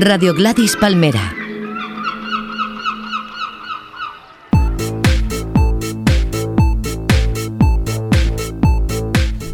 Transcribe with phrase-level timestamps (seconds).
[0.00, 1.34] Radio Gladys Palmera.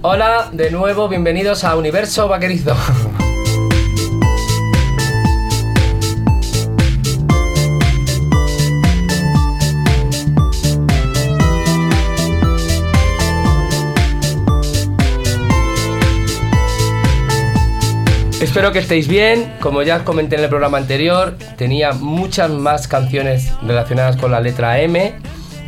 [0.02, 2.76] Hola, de nuevo, bienvenidos a Universo Vaquerizo.
[18.48, 19.52] Espero que estéis bien.
[19.60, 24.40] Como ya os comenté en el programa anterior, tenía muchas más canciones relacionadas con la
[24.40, 25.12] letra M.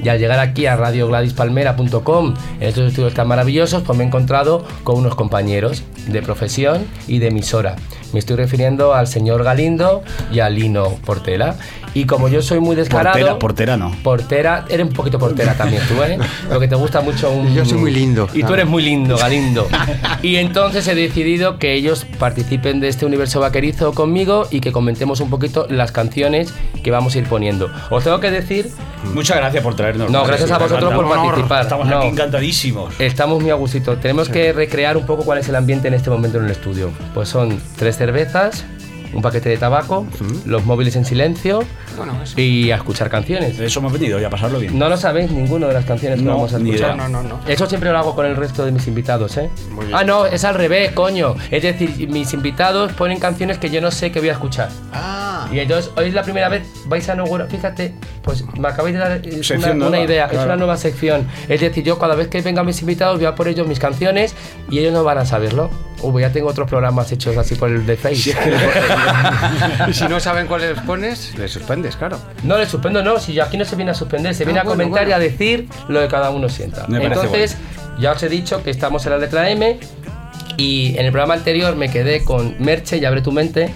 [0.02, 4.64] Y al llegar aquí a radiogladispalmera.com, en estos estudios tan maravillosos, pues me he encontrado
[4.82, 7.76] con unos compañeros de profesión y de emisora.
[8.12, 11.56] Me estoy refiriendo al señor Galindo y a Lino Portela.
[11.92, 13.14] Y como yo soy muy descarado.
[13.14, 13.90] Portera, portera no.
[14.04, 16.18] Portera, eres un poquito portera también tú, ¿eh?
[16.50, 17.52] Lo que te gusta mucho un.
[17.52, 18.28] Yo soy muy lindo.
[18.32, 19.66] Y tú eres muy lindo, Galindo.
[20.22, 25.20] y entonces he decidido que ellos participen de este universo vaquerizo conmigo y que comentemos
[25.20, 27.70] un poquito las canciones que vamos a ir poniendo.
[27.90, 28.70] Os tengo que decir.
[29.14, 30.10] Muchas gracias por traernos.
[30.10, 31.62] No, gracias a vosotros por participar.
[31.62, 31.98] Estamos No.
[31.98, 32.94] aquí encantadísimos.
[33.00, 33.96] Estamos muy a gustito.
[33.96, 36.90] Tenemos que recrear un poco cuál es el ambiente en este momento en el estudio.
[37.14, 38.64] Pues son tres cervezas,
[39.12, 40.06] un paquete de tabaco,
[40.46, 41.64] los móviles en silencio
[42.04, 42.40] Bueno, eso.
[42.40, 43.58] y a escuchar canciones.
[43.58, 44.78] Eso hemos venido y a pasarlo bien.
[44.78, 46.96] No lo sabéis ninguno de las canciones que No, vamos a escuchar.
[46.96, 47.40] No, no, no.
[47.46, 49.50] Eso siempre lo hago con el resto de mis invitados, ¿eh?
[49.70, 49.96] Muy bien.
[49.98, 51.34] Ah, no, es al revés, coño.
[51.50, 54.68] Es decir, mis invitados ponen canciones que yo no sé que voy a escuchar.
[54.92, 58.94] Ah, Y entonces, hoy es la primera vez, vais a inaugurar, fíjate, pues me acabáis
[58.94, 59.40] de dar eh,
[59.74, 60.46] una, idea, es claro.
[60.46, 61.26] una nueva sección.
[61.48, 64.34] Es decir, yo cada vez que vengan mis invitados voy a por ellos mis canciones
[64.70, 65.70] y ellos no van a saberlo.
[66.02, 68.34] Uy, ya tengo otros programas hechos así por el de Face.
[69.88, 71.56] y si no saben cuáles pones, les
[71.90, 72.18] suspendes, claro.
[72.44, 74.62] No le suspendo, no, si yo aquí no se viene a suspender, se viene Ah,
[74.62, 75.10] a bueno, comentar bueno.
[75.10, 76.86] y a decir lo que cada uno sienta.
[76.88, 77.56] Me Entonces,
[77.98, 79.78] ya os he dicho que estamos en la letra M
[80.56, 83.72] y en el programa anterior me quedé con Merche y Abre tu mente.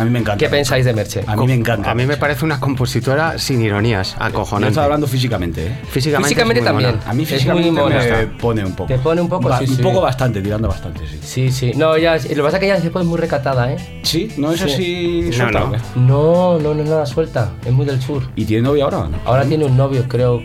[0.00, 0.38] A mí me encanta.
[0.38, 1.22] ¿Qué pensáis de Merche?
[1.26, 1.90] A mí me encanta.
[1.90, 4.68] A mí me parece una compositora sin ironías, Yo acojonante.
[4.70, 5.78] estaba hablando físicamente, ¿eh?
[5.90, 6.90] Físicamente, Físicamente también.
[6.96, 7.10] mona.
[7.10, 7.96] A mí Es físicamente muy mona.
[8.02, 8.88] me pone un poco.
[8.88, 9.82] Te pone un poco, sí, Un sí.
[9.82, 11.18] poco bastante, tirando bastante, sí.
[11.22, 11.72] Sí, sí.
[11.76, 14.00] No, ella, lo que pasa es que ella después es muy recatada, ¿eh?
[14.02, 14.66] Sí, no es Sí.
[14.72, 15.76] así No, suelta, no.
[15.96, 17.50] No, no, no es nada suelta.
[17.64, 18.22] Es muy del sur.
[18.36, 19.18] ¿Y tiene novia ahora o no?
[19.26, 20.40] Ahora tiene un novio, creo.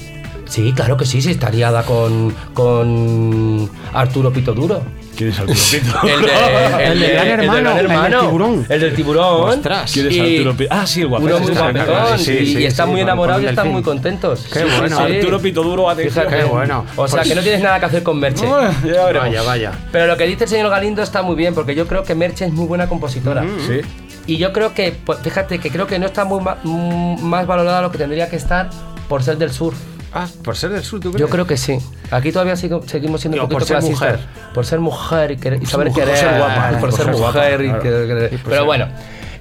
[0.48, 4.82] Sí, claro que sí, sí, está liada con, con Arturo Pito Duro.
[5.16, 6.08] ¿Quién es Arturo Pito?
[6.08, 8.66] El, de, El de Gran Hermano, el del tiburón.
[8.70, 9.50] El del tiburón.
[9.50, 9.92] Ostras.
[9.92, 10.74] ¿Quién es Y Arturo Pito?
[10.76, 12.20] Ah, sí, el muy guapetón.
[12.20, 14.48] sí, y, sí, y están sí, muy enamorados y están muy contentos.
[14.52, 14.98] Qué bueno.
[15.08, 15.16] sí.
[15.16, 16.26] Arturo Pito Duro, atención.
[16.30, 16.86] Qué bueno.
[16.96, 18.46] O sea, Pues- que no tienes nada que hacer con Merche.
[18.46, 19.28] Bueno, ya veremos.
[19.30, 19.72] Vaya, vaya.
[19.92, 22.46] Pero lo que dice el señor Galindo está muy bien, porque yo creo que Merche
[22.46, 23.44] es muy buena compositora.
[23.68, 23.82] Sí.
[24.28, 27.46] Y yo creo que, pues, fíjate, que creo que no está muy ma- mm, más
[27.46, 28.70] valorada lo que tendría que estar
[29.08, 29.74] por ser del sur.
[30.18, 31.20] Ah, por ser del sur, ¿tú crees?
[31.20, 31.78] Yo creo que sí.
[32.10, 34.20] Aquí todavía sigo- seguimos siendo un poquito por ser mujer.
[34.54, 36.20] Por ser mujer y, querer- y saber mujer, querer.
[36.22, 37.82] por ser guapa, Por, por ser ser guapa, mujer y claro.
[37.84, 38.88] querer- Y Pero ser- bueno.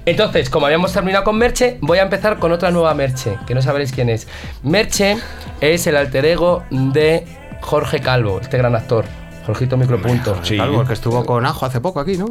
[0.05, 3.61] Entonces, como habíamos terminado con Merche, voy a empezar con otra nueva Merche, que no
[3.61, 4.27] sabréis quién es.
[4.61, 5.17] Merche
[5.61, 7.25] es el alter ego de
[7.61, 9.05] Jorge Calvo, este gran actor.
[9.47, 10.37] Jorgito Micropunto.
[10.43, 10.59] Sí.
[10.59, 12.27] Algo, el que estuvo con Ajo hace poco aquí, ¿no?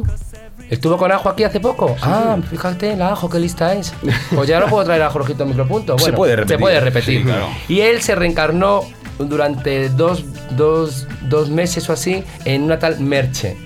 [0.69, 1.95] ¿Estuvo con Ajo aquí hace poco?
[2.01, 3.93] Ah, fíjate, la Ajo, qué lista es.
[4.33, 5.97] Pues ya no puedo traer a Jorgito Micropunto.
[5.99, 6.55] Se puede repetir.
[6.55, 7.19] Se puede repetir.
[7.19, 7.47] Sí, claro.
[7.67, 8.81] Y él se reencarnó
[9.19, 13.57] durante dos, dos, dos meses o así en una tal Merche.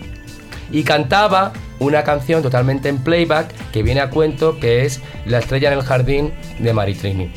[0.72, 5.72] Y cantaba una canción totalmente en playback que viene a cuento que es La estrella
[5.72, 7.32] en el jardín de Maritrini.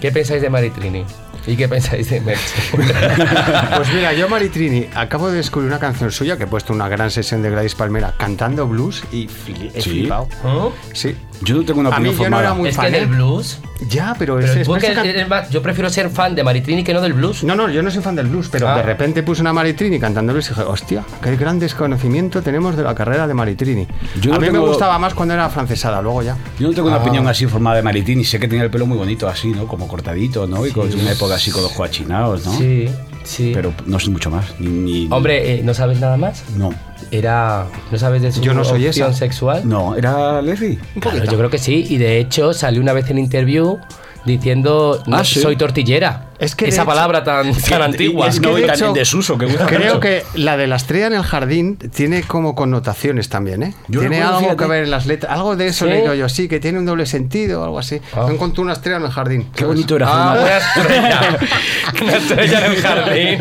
[0.00, 1.04] ¿Qué pensáis de Maritrini?
[1.48, 2.54] ¿Y qué pensáis de Merche?
[3.76, 7.10] Pues mira, yo Maritrini acabo de descubrir una canción suya que he puesto una gran
[7.10, 9.28] sesión de Gladys Palmera cantando blues y
[9.74, 9.90] he Sí.
[9.90, 10.28] flipado.
[10.44, 10.72] ¿Oh?
[10.92, 11.16] Sí.
[11.42, 12.42] Yo no tengo una A mí opinión yo no formada.
[12.44, 12.92] era muy es que fan.
[12.92, 13.06] del ¿eh?
[13.06, 13.58] blues.
[13.88, 17.44] Ya, pero, Pero es, que- yo prefiero ser fan de Maritrini que no del blues.
[17.44, 18.76] No, no, yo no soy fan del blues, pero Ah.
[18.76, 22.82] de repente puse una Maritrini cantando blues y dije, hostia, qué gran desconocimiento tenemos de
[22.82, 23.86] la carrera de Maritrini.
[24.20, 26.36] Yo a no mí me gustaba más cuando era francesada, luego ya.
[26.58, 27.02] Yo no tengo una Ah.
[27.02, 28.24] opinión así formada de Maritini.
[28.24, 29.68] Sé que tenía el pelo muy bonito así, ¿no?
[29.68, 30.66] Como cortadito, ¿no?
[30.66, 32.52] Y con una época así con los coachinados, ¿no?
[32.58, 32.88] Sí,
[33.28, 33.52] sí.
[33.54, 34.54] Pero no sé mucho más.
[34.58, 36.44] Ni, ni- Hombre, eh, ¿no sabes nada más?
[36.56, 36.70] No.
[37.10, 37.66] Era.
[37.92, 39.18] ¿No sabes de su Yo no soy opción esa.
[39.18, 39.62] sexual?
[39.68, 40.78] No, era Leslie.
[41.00, 41.86] Claro, yo creo que sí.
[41.88, 43.78] Y de hecho salió una vez en interview
[44.24, 45.40] diciendo Ah, "No, sí.
[45.40, 46.24] soy tortillera.
[46.38, 48.28] Es que Esa hecho- palabra tan, tan antigua.
[48.28, 50.00] Es que no, de y tan hecho, en desuso que Creo mucho.
[50.00, 53.74] que la de la estrella en el jardín tiene como connotaciones también, ¿eh?
[53.88, 55.32] Yo tiene algo fíjate- que ver en las letras.
[55.32, 55.90] Algo de eso ¿Sí?
[55.90, 58.00] le digo yo, sí, que tiene un doble sentido o algo así.
[58.12, 58.20] Ah.
[58.28, 59.48] No encontré una estrella en el jardín.
[59.54, 61.38] Qué bonito era Ah, una estrella.
[62.02, 63.38] una estrella en el jardín.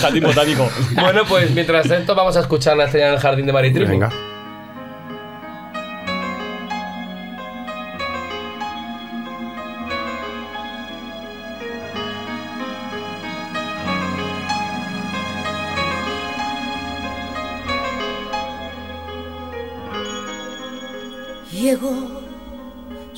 [0.00, 0.68] jardín botánico.
[0.94, 3.86] bueno, pues mientras tanto vamos a escuchar la estrella en el jardín de Maritrini.
[3.92, 4.10] Venga.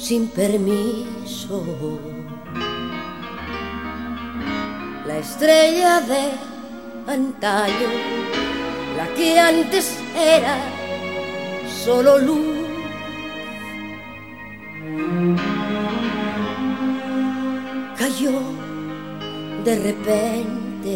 [0.09, 1.63] Sin permiso.
[5.07, 6.25] La estrella de
[7.13, 7.91] antaño,
[8.97, 10.57] la que antes era
[11.85, 12.57] solo luz.
[17.99, 18.41] Cayó
[19.67, 20.93] de repente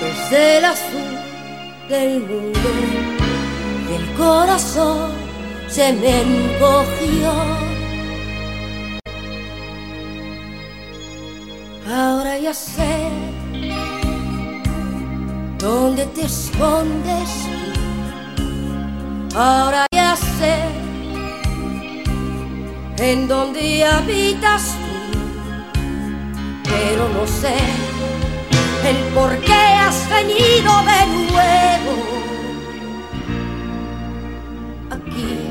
[0.00, 1.10] desde el azul
[1.90, 2.70] del mundo
[3.94, 5.19] el corazón
[5.70, 7.32] se me encogió.
[11.88, 13.08] Ahora ya sé
[15.58, 17.30] dónde te escondes.
[19.34, 20.56] Ahora ya sé
[22.98, 25.18] en dónde habitas tú.
[26.64, 27.56] Pero no sé
[28.88, 32.20] el por qué has venido de nuevo
[34.90, 35.49] aquí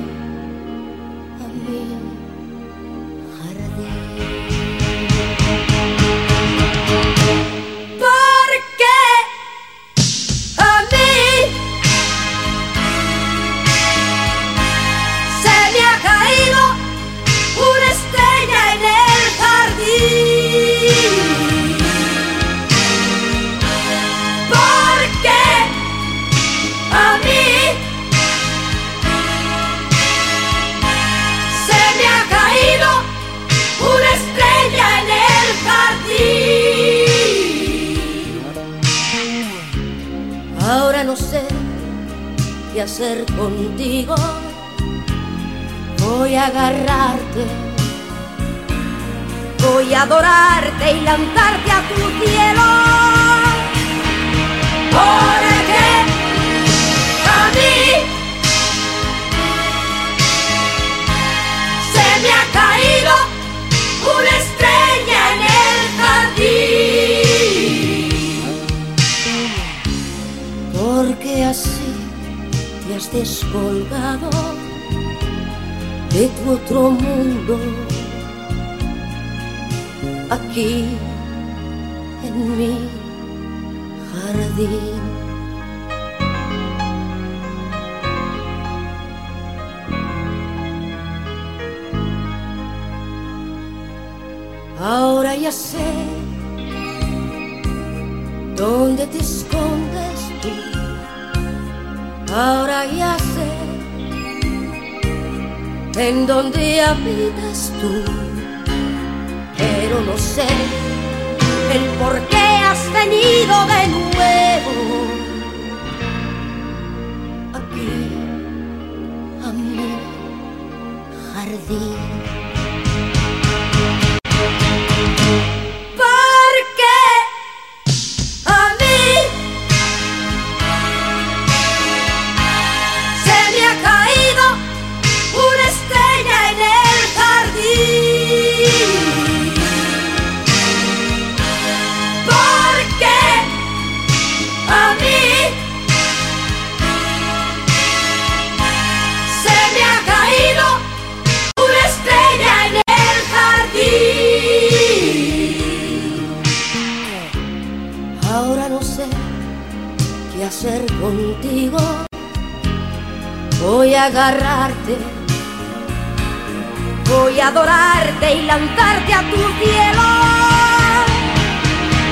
[167.42, 170.04] adorarte y lanzarte a tu cielo.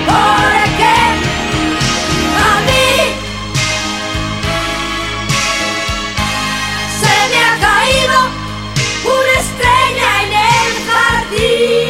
[0.05, 0.95] Porque
[2.49, 2.91] a mí
[7.01, 8.17] se me ha caído
[9.15, 10.69] una estrella en el
[11.27, 11.87] jardín.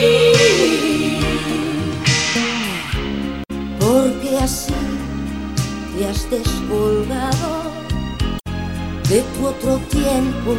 [3.79, 4.79] Porque así
[5.95, 7.51] te has descolgado
[9.09, 10.51] de tu otro tiempo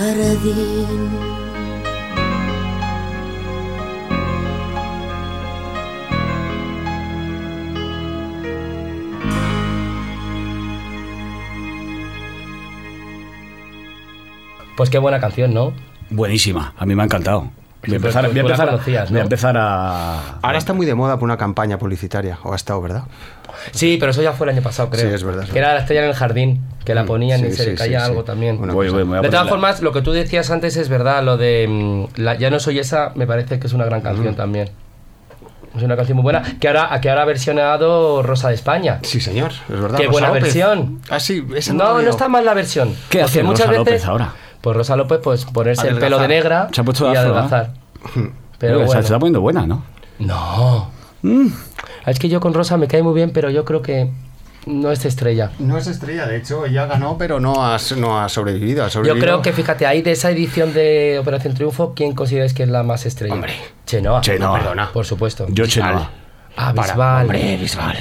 [0.00, 1.10] jardín.
[14.76, 15.74] Pues qué buena canción, ¿no?
[16.08, 17.50] Buenísima, a mí me ha encantado.
[17.86, 19.24] Voy a pues- empezar, pues voy a empezar, conocías, voy a ¿no?
[19.24, 20.38] empezar a...
[20.42, 23.04] Ahora está muy de moda por una campaña publicitaria, o ha estado, ¿verdad?
[23.72, 25.08] Sí, pero eso ya fue el año pasado, creo.
[25.08, 27.56] Sí, es verdad, Que era la estrella en el jardín, que la ponían y sí,
[27.56, 28.26] se le sí, caía sí, algo sí.
[28.26, 28.58] también.
[28.58, 32.20] Voy, voy, de todas formas, lo que tú decías antes es verdad, lo de mm,
[32.20, 34.70] la- Ya no soy esa, me parece que es una gran canción también.
[35.76, 36.42] Es una canción muy buena.
[36.58, 38.98] Que ahora, que ahora ha versionado Rosa de España.
[39.02, 39.98] Sí, señor, es verdad.
[39.98, 40.42] Qué Rosa buena López.
[40.42, 41.00] versión.
[41.08, 42.10] Ah, sí, esa No, no oído.
[42.10, 42.94] está mal la versión.
[43.08, 44.32] ¿Qué hace muchas Rosa veces, López ahora?
[44.60, 47.30] Pues Rosa López, pues ponerse el pelo de negra Se ha puesto de y afro,
[47.34, 47.38] ¿eh?
[47.38, 47.72] adelgazar.
[48.14, 49.00] Pero Pero se bueno.
[49.00, 49.82] está poniendo buena, ¿no?
[50.18, 50.90] No.
[51.22, 51.46] Mm.
[52.06, 54.10] Es que yo con Rosa me cae muy bien, pero yo creo que
[54.66, 55.50] no es estrella.
[55.58, 58.84] No es estrella, de hecho, ella ganó, pero no ha, no ha sobrevivido.
[58.84, 62.64] ha Yo creo que, fíjate, ahí de esa edición de Operación Triunfo, ¿quién consideráis que
[62.64, 63.32] es la más estrella?
[63.32, 63.54] Hombre.
[63.86, 64.20] Chenoa.
[64.20, 64.58] Chenoa.
[64.58, 64.92] No, perdona.
[64.92, 65.46] Por supuesto.
[65.48, 66.10] Yo Chenoa.
[66.56, 67.22] Ah, Para- Bisbal.
[67.22, 67.96] hombre, Bisbal.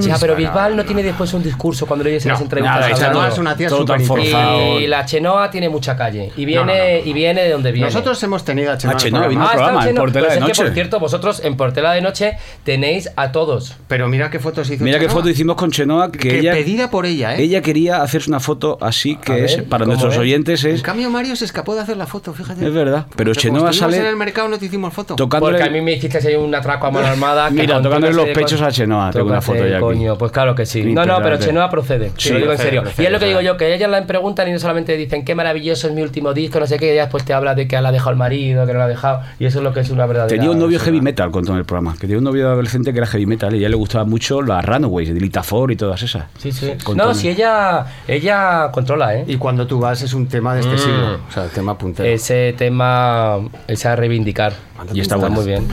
[0.00, 2.74] Ya, pero Bisbal no tiene después un discurso cuando le oyes en No, las entrevistas.
[2.76, 3.06] nada, hablando.
[3.06, 4.80] Chenoa es una tía Todo súper tan forzado.
[4.80, 6.32] y, la Chenoa tiene mucha calle.
[6.36, 6.74] Y viene, No, no,
[7.04, 7.10] no.
[7.10, 7.86] Y viene de donde viene.
[7.88, 8.92] Nosotros hemos tenido a Chenoa.
[8.92, 9.42] En el Chenoa, vino.
[9.44, 9.96] Ah, programa, está en.
[9.96, 10.62] Portela Pues de es que, Noche.
[10.64, 13.76] por cierto, vosotros en Portela de Noche tenéis a todos.
[13.88, 16.90] Pero mira qué fotos hizo Mira qué foto hicimos con Chenoa que, Que ella pedida
[16.90, 17.42] por ella, ¿eh?
[17.42, 20.20] ella quería hacerse una foto así A que es para ¿cómo nuestros es?
[20.20, 22.64] oyentes En es cambio, Mario se escapó de hacer la foto, fíjate.
[22.66, 25.14] es verdad, pero Chenoa sale en el mercado no te hicimos foto.
[25.16, 27.50] tocándole Porque a mí me hiciste ahí un atraco a mano armada.
[27.50, 29.80] que Con tocándole los pechos a Chenoa, tengo una foto ya aquí.
[29.80, 30.82] coño, pues claro que sí.
[30.92, 32.10] No, no, pero Chenoa procede.
[32.10, 32.82] te Sí, lo digo en serio.
[32.82, 35.24] procede, y es lo que digo yo, que ellas la preguntan y no solamente dicen
[35.24, 37.66] qué maravilloso es mi último disco, no sé qué, y ella después te habla de
[37.68, 39.20] que la ha dejado el marido, que no la ha dejado.
[39.38, 40.28] Y eso es lo que es una verdadera.
[40.34, 41.92] Tenía un novio heavy metal, contó en el programa.
[41.94, 44.42] Que tenía un novio adolescente que era heavy metal y a ella le gustaban mucho
[44.42, 46.24] las Runaways, de Lita Ford y todas esas.
[46.38, 46.72] Sí, sí.
[46.94, 49.24] No, si ella, ella controla, ¿eh?
[49.26, 50.78] Y cuando tú vas es un tema de este Mm.
[50.78, 51.14] siglo.
[51.28, 52.08] O sea, el tema puntero.
[52.08, 53.38] Ese tema,
[53.68, 54.52] ese a reivindicar.
[54.92, 55.66] Y está muy bien.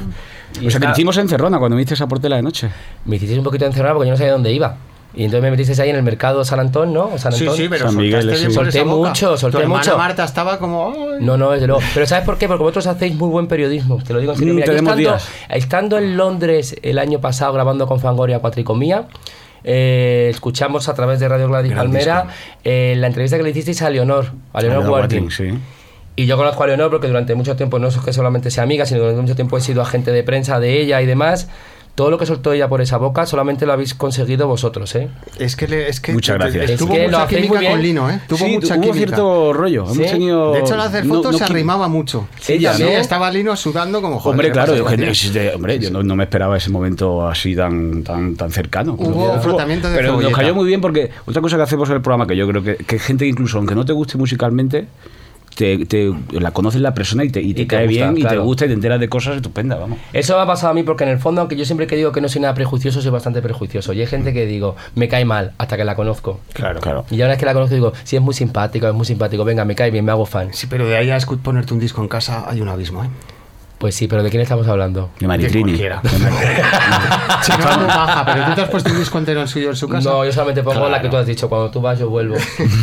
[0.62, 2.42] Y O sea, que está- te hicimos en Cerrona cuando me hiciste esa portela de
[2.42, 2.70] noche.
[3.06, 4.78] me hicisteis un poquito encerrado porque yo no sabía dónde iba.
[5.16, 7.18] Y entonces me metisteis ahí en el mercado San Antón, ¿no?
[7.18, 7.58] San Sí, Antón.
[7.58, 8.54] sí, pero San Miguel, soltaste sí.
[8.54, 9.98] Solté mucho, solté tu mucho.
[9.98, 10.94] Marta estaba como...
[10.96, 11.18] "Ay".
[11.26, 11.82] No, no, desde luego.
[11.96, 12.48] Pero ¿sabes por qué?
[12.48, 13.98] Porque vosotros hacéis muy buen periodismo.
[14.04, 14.54] Te lo digo en serio.
[14.54, 15.28] Mm, Mira, yo estando, días.
[15.50, 19.08] estando en Londres el año pasado grabando con Fangoria Cuatricomía,
[19.64, 22.28] eh, escuchamos a través de Radio Gladys Gran Palmera
[22.64, 25.50] eh, la entrevista que le hicisteis a Leonor, a Leonor Leonor sí.
[26.22, 28.86] Y yo conozco a Leonor porque durante mucho tiempo, no es que solamente sea amiga,
[28.86, 31.48] sino que durante mucho tiempo he sido agente de prensa de ella y demás.
[31.96, 35.10] Todo lo que soltó ella por esa boca solamente lo habéis conseguido vosotros, ¿eh?
[35.38, 36.78] Es que, le- es que Muchas gracias.
[36.78, 37.72] Tuvo Es que lo mucha química muy bien.
[37.74, 38.22] con Lino, ¿eh?
[38.28, 38.98] Tuvo Sí, mucha hubo química.
[38.98, 39.86] cierto rollo.
[39.88, 39.94] Sí.
[40.00, 40.54] Hemos tenido...
[40.54, 42.28] De hecho, al hacer no- fotos no se qui- arrimaba mucho.
[42.40, 42.78] Sí, Ella.
[42.78, 42.86] ¿no?
[42.88, 44.32] Estaba Lino sudando como joder.
[44.34, 48.02] Hombre, ¿qué claro, yo, que- hombre, yo no, no me esperaba ese momento así tan,
[48.04, 48.94] tan, tan cercano.
[48.98, 51.96] Hubo Pero- frotamiento de Pero nos cayó muy bien porque otra cosa que hacemos en
[51.96, 54.88] el programa, que yo creo que, que gente que incluso aunque no te guste musicalmente,
[55.56, 58.18] te, te- la conoces la persona y te, y te Y te cae gusta, bien
[58.18, 59.98] y te gusta y te enteras de cosas estupendas, vamos.
[60.14, 62.12] Eso me ha pasado a mí porque en el fondo, aunque yo siempre que digo
[62.12, 63.94] que no soy nada prejuicioso, soy bastante prejuicioso.
[63.94, 66.40] Y hay gente que digo, me cae mal hasta que la conozco.
[66.54, 67.06] Claro, claro.
[67.12, 69.66] Y ahora es que la conozco digo, sí, es muy simpático, es muy simpático, venga,
[69.66, 70.50] me cae bien, me hago fan.
[70.54, 73.10] Sí, pero de ahí a ponerte un disco en casa hay un abismo, ¿eh?
[73.80, 75.10] Pues sí, pero ¿de quién estamos hablando?
[75.20, 75.64] De Maritrini.
[75.72, 76.02] cualquiera.
[77.42, 79.76] Sí, no, no, baja, pero tú te has puesto un disco entero en suyo en
[79.78, 80.10] su casa.
[80.10, 82.36] No, yo solamente pongo la que tú has dicho, cuando tú vas yo vuelvo.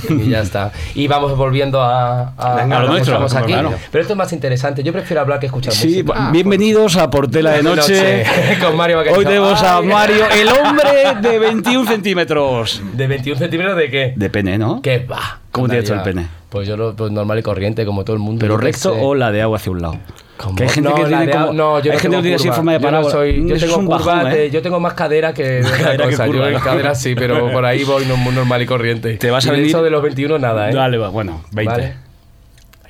[0.08, 0.72] y ya está.
[0.94, 3.52] Y vamos volviendo a, a, Venga, a lo que nuestro, estamos aquí.
[3.52, 3.74] claro.
[3.92, 4.82] Pero esto es más interesante.
[4.82, 6.30] Yo prefiero hablar que escuchar Sí, música.
[6.32, 8.24] bienvenidos a Portela de De Noche.
[8.62, 9.00] con Mario.
[9.14, 9.82] Hoy tenemos a.
[9.82, 12.82] Mario, el hombre de 21 centímetros.
[12.94, 14.12] ¿De 21 centímetros de qué?
[14.16, 14.80] De pene, ¿no?
[14.80, 15.40] ¿Qué va?
[15.52, 16.28] ¿Cómo Anda tienes tú el pene?
[16.48, 18.40] Pues yo lo pues normal y corriente, como todo el mundo.
[18.40, 19.00] ¿Pero recto sé.
[19.02, 19.98] o la de agua hacia un lado?
[20.36, 20.54] ¿Cómo?
[20.56, 21.52] Que hay gente no, que tiene como.
[21.52, 22.56] no, yo hay no gente tengo que tiene así en curva.
[22.56, 23.10] forma de Yo no parábola.
[23.12, 24.50] soy- yo tengo curva bajón, ¿eh?
[24.50, 26.26] yo tengo más cadera que Cadera que cosa.
[26.26, 26.60] curva, yo en ¿no?
[26.60, 29.16] cadera sí, pero por ahí voy normal y corriente.
[29.16, 30.74] Te vas a venir- Eso de los 21 nada, ¿eh?
[30.74, 31.72] Dale, bueno, 20.
[31.72, 31.94] Vale.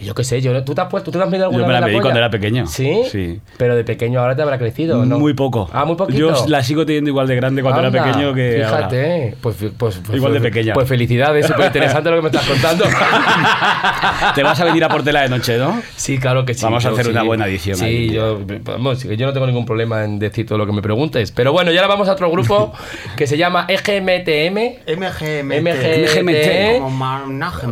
[0.01, 1.73] Yo qué sé, yo, ¿tú te has puesto, tú te has medido alguna Yo me
[1.75, 2.03] vez la medí polla?
[2.03, 2.67] cuando era pequeño.
[2.67, 3.03] ¿Sí?
[3.11, 3.41] Sí.
[3.57, 5.19] Pero de pequeño ahora te habrá crecido, ¿no?
[5.19, 5.69] Muy poco.
[5.73, 6.19] Ah, muy poquito.
[6.19, 10.01] Yo la sigo teniendo igual de grande cuando Anda, era pequeño que Fíjate, pues, pues,
[10.05, 10.75] pues- Igual de pues- pequeña.
[10.75, 12.85] Pues felicidades, súper interesante lo que me estás contando.
[12.85, 14.33] ahora.
[14.35, 15.81] Te vas a venir a Portela de noche, ¿no?
[15.97, 16.65] Sí, claro que sí.
[16.65, 17.11] Vamos a hacer sí.
[17.11, 18.11] una buena edición Sí, ahí.
[18.11, 21.33] yo, vamos, yo no tengo ningún problema en decir todo lo que me preguntes.
[21.33, 22.73] Pero bueno, y ahora vamos a otro grupo
[23.17, 24.57] que se llama EGMTM.
[24.97, 25.63] MGMT.
[25.63, 26.81] MGMT.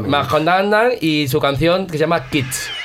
[0.09, 2.84] Majondandan y su canción que se llama Market.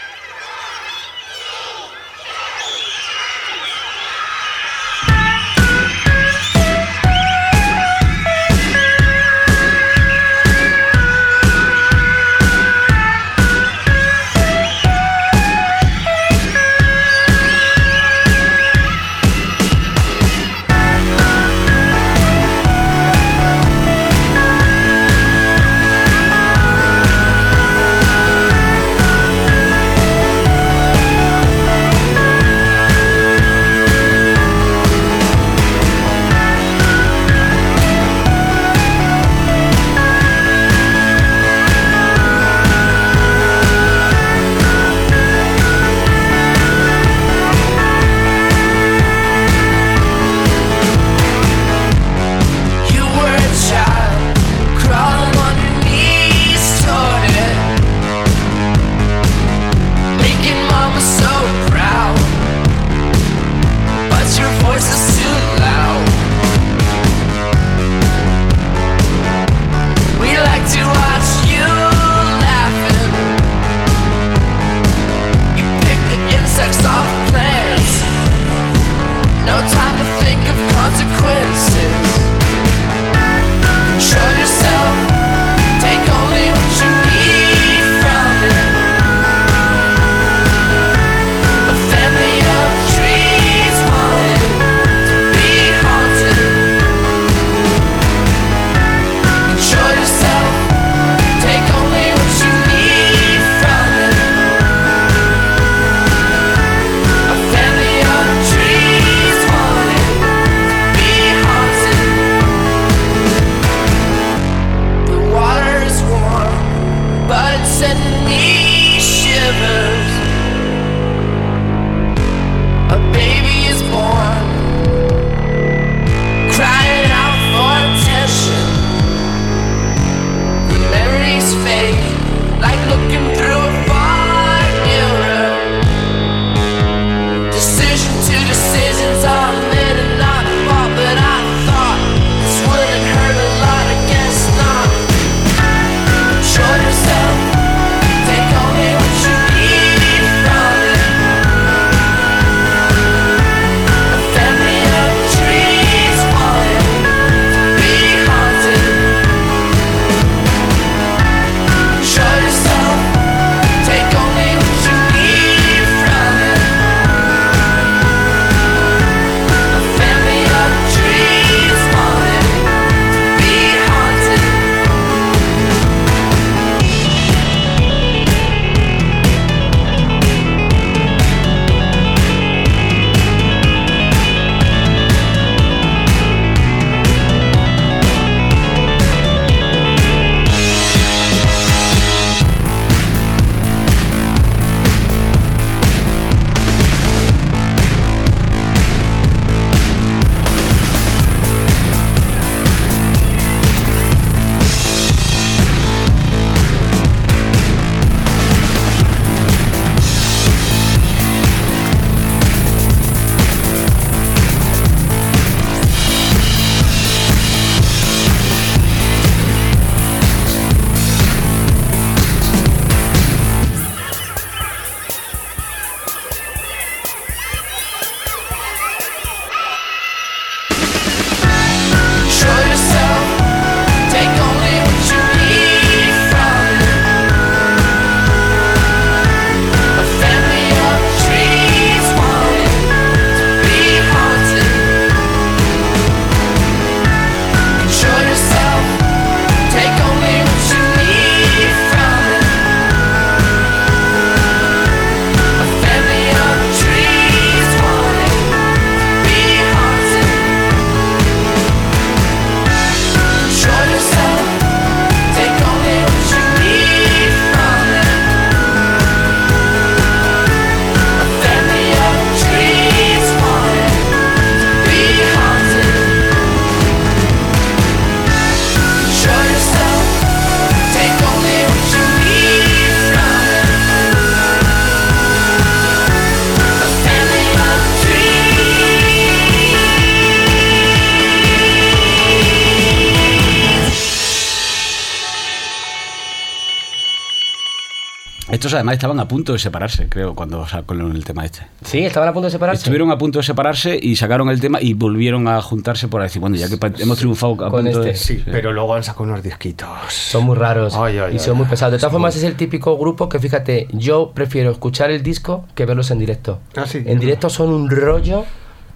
[298.70, 301.62] Estos además estaban a punto de separarse, creo, cuando sacaron el tema este.
[301.84, 302.80] Sí, estaban a punto de separarse.
[302.82, 306.40] Estuvieron a punto de separarse y sacaron el tema y volvieron a juntarse por decir,
[306.40, 308.24] bueno, ya que hemos triunfado a Con punto de- este.
[308.38, 309.90] Sí, pero luego han sacado unos disquitos.
[310.10, 311.94] Son muy raros Ay, ay, y son ay, muy pesados.
[311.94, 315.66] De todas formas, muy- es el típico grupo que, fíjate, yo prefiero escuchar el disco
[315.74, 316.60] que verlos en directo.
[316.76, 317.02] Ah, sí.
[317.06, 318.46] En directo son un rollo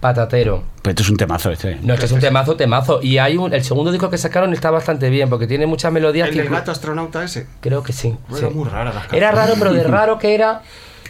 [0.04, 0.62] patatero.
[0.82, 1.78] Pero esto es un temazo este.
[1.80, 3.00] No, es que es un temazo, temazo.
[3.02, 6.28] Y hay un, el segundo disco que sacaron está bastante bien porque tiene muchas melodías.
[6.28, 7.46] ¿El que del gato astronauta ese?
[7.60, 8.14] Creo que sí.
[8.28, 8.54] Era sí.
[8.54, 10.60] muy rara la Era raro, pero de raro que era,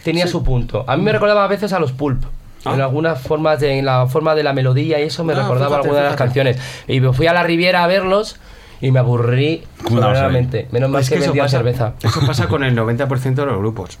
[0.05, 0.85] tenía su punto.
[0.87, 2.23] A mí me recordaba a veces a los Pulp.
[2.63, 2.73] Ah.
[2.73, 5.67] En algunas formas, de, en la forma de la melodía y eso me Ah, recordaba
[5.71, 6.57] fíjate, algunas de las canciones.
[6.87, 8.37] Y me fui a la Riviera a verlos
[8.79, 9.65] y me aburrí.
[9.91, 11.93] Menos mal Es que, eso vendían pasa- cerveza.
[12.01, 13.99] Eso pasa con el 90% de los grupos.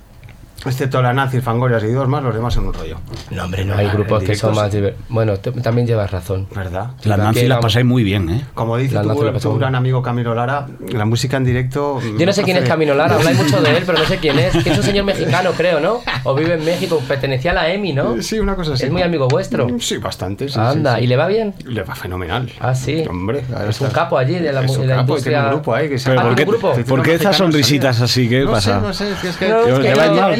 [0.65, 2.97] Excepto la Nazi, Fangorias y dos más, los demás son un rollo.
[3.31, 6.47] No, hombre, no hay grupos en que son más diver- Bueno, también llevas razón.
[6.55, 6.91] ¿Verdad?
[7.03, 8.45] Las Nancy las pasáis muy bien, ¿eh?
[8.53, 11.99] Como dice tu, tu gran amigo Camilo Lara, la música en directo.
[12.17, 14.39] Yo no sé quién es Camino Lara, habláis mucho de él, pero no sé quién
[14.39, 14.63] es.
[14.63, 15.99] Que es un señor mexicano, creo, ¿no?
[16.23, 18.21] O vive en México, pertenecía a la EMI, ¿no?
[18.21, 18.85] Sí, una cosa así.
[18.85, 19.67] Es muy amigo vuestro.
[19.79, 20.49] Sí, bastante.
[20.49, 21.03] sí, Anda, sí, sí.
[21.05, 21.53] ¿y le va bien?
[21.65, 22.49] Le va fenomenal.
[22.59, 23.03] Ah, sí.
[23.09, 25.05] Hombre, Es un capo allí de la, industria.
[25.21, 28.27] tiene un grupo ahí que se Ah, Pero ¿tiene ¿por qué, esas sonrisitas así?
[28.29, 28.79] ¿Qué no pasa?
[28.79, 29.47] Sé, no sé, es que, es que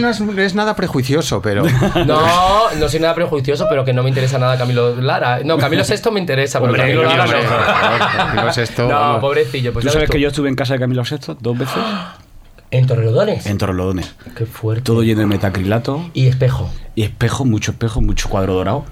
[0.06, 1.64] No, ¿Que es no- nada prejuicioso, pero.
[2.06, 5.40] No, no soy nada prejuicioso, pero que no me interesa nada Camilo Lara.
[5.44, 8.26] No, Camilo Sesto me interesa, pero Hombre, Camilo Lara no.
[8.36, 9.74] Camilo Sesto, No, pobrecillo.
[9.74, 11.76] Pues ¿Tú ya sabes que yo estuve en casa de Camilo VI dos veces?
[12.72, 13.46] En Torrelodones.
[13.46, 14.16] En Torrelodones.
[14.36, 14.82] Qué fuerte.
[14.84, 16.70] Todo lleno de metacrilato Y espejo.
[16.96, 18.86] y espejo, mucho espejo, mucho cuadro dorado.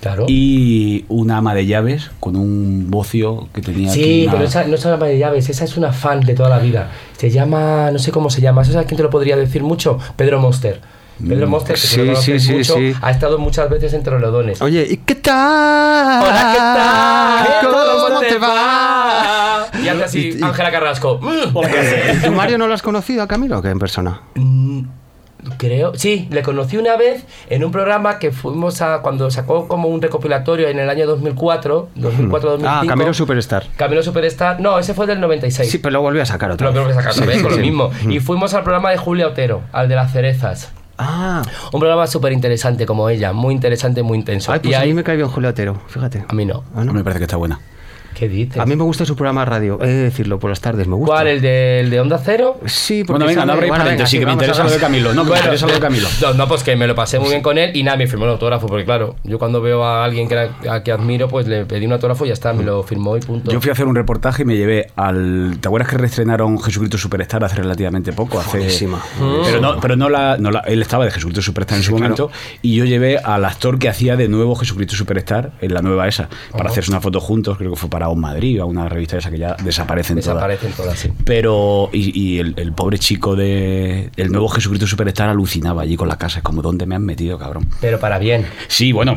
[0.00, 0.26] Claro.
[0.28, 3.90] Y una ama de llaves con un bocio que tenía.
[3.90, 6.34] Sí, una- pero esa no es una ama de llaves, esa es una fan de
[6.34, 6.90] toda la vida.
[7.16, 9.98] Se llama, no sé cómo se llama, ¿sabes a quién te lo podría decir mucho?
[10.16, 10.80] Pedro Monster.
[11.26, 14.60] Pedro Mm, Monster, que sí, lo sí, sí, mucho, ha estado muchas veces en Torrelodones.
[14.60, 16.22] Oye, ¿y qué tal?
[16.22, 17.72] Hola, ¿qué tal?
[18.08, 19.66] ¿Cómo te va?
[19.82, 21.18] Y hace así, Ángela Carrasco.
[21.22, 24.20] ¿Y ¿Tú, Mario, no lo has conocido a Camilo o qué en persona?
[24.34, 24.82] Mm,
[25.58, 29.88] Creo, sí, le conocí una vez en un programa que fuimos a cuando sacó como
[29.88, 32.60] un recopilatorio en el año 2004, 2004-2005.
[32.66, 33.64] Ah, Camilo Superstar.
[33.76, 35.70] Camilo Superstar, no, ese fue del 96.
[35.70, 36.80] Sí, pero lo volvió a sacar otra Lo vez.
[36.82, 37.70] tengo que sacar otra vez Sí, con sí, lo sí.
[37.70, 37.90] mismo.
[38.10, 40.72] Y fuimos al programa de Julia Otero, al de las cerezas.
[40.98, 44.50] Ah, Un programa súper interesante como ella, muy interesante, muy intenso.
[44.52, 46.24] ay, pues y a ahí, mí me cae bien Julio Otero, fíjate.
[46.26, 46.64] a mí no.
[46.74, 46.92] Ah, ¿no?
[46.94, 47.60] Me parece que está buena.
[48.16, 48.56] ¿Qué dices?
[48.58, 50.94] A mí me gusta su programa de radio, he de decirlo, por las tardes, me
[50.96, 51.14] gusta.
[51.16, 51.26] ¿Cuál?
[51.26, 52.58] ¿El de, el de Onda Cero?
[52.64, 54.78] Sí, porque Bueno, venga, no abréis bueno, venga, paréntesis, que me interesa lo de.
[54.78, 55.12] Camilo.
[55.12, 56.08] No, que me interesa lo de Camilo.
[56.22, 58.24] No, no, pues que me lo pasé muy bien con él y nada, me firmó
[58.24, 61.66] el autógrafo, porque claro, yo cuando veo a alguien que, a que admiro, pues le
[61.66, 63.50] pedí un autógrafo y ya está, me lo firmó y punto.
[63.52, 65.58] Yo fui a hacer un reportaje y me llevé al.
[65.60, 68.40] ¿Te acuerdas que reestrenaron Jesucristo Superstar hace relativamente poco?
[68.40, 68.98] Hace, Buenísima.
[69.44, 72.30] Pero no, pero no la, no la- Él estaba de Jesucristo Superstar en su momento
[72.62, 76.30] y yo llevé al actor que hacía de nuevo Jesucristo Superstar en la nueva esa
[76.52, 77.58] para hacerse una foto juntos.
[77.58, 80.34] Creo que fue para On Madrid, a una revista esa que ya desaparecen todas.
[80.36, 81.10] Desaparecen todas, sí.
[81.24, 86.08] Pero, y, y el, el pobre chico de el nuevo Jesucristo Superstar alucinaba allí con
[86.08, 86.38] la casa.
[86.38, 87.68] Es como, ¿dónde me han metido, cabrón?
[87.80, 88.46] Pero para bien.
[88.68, 89.16] Sí, bueno,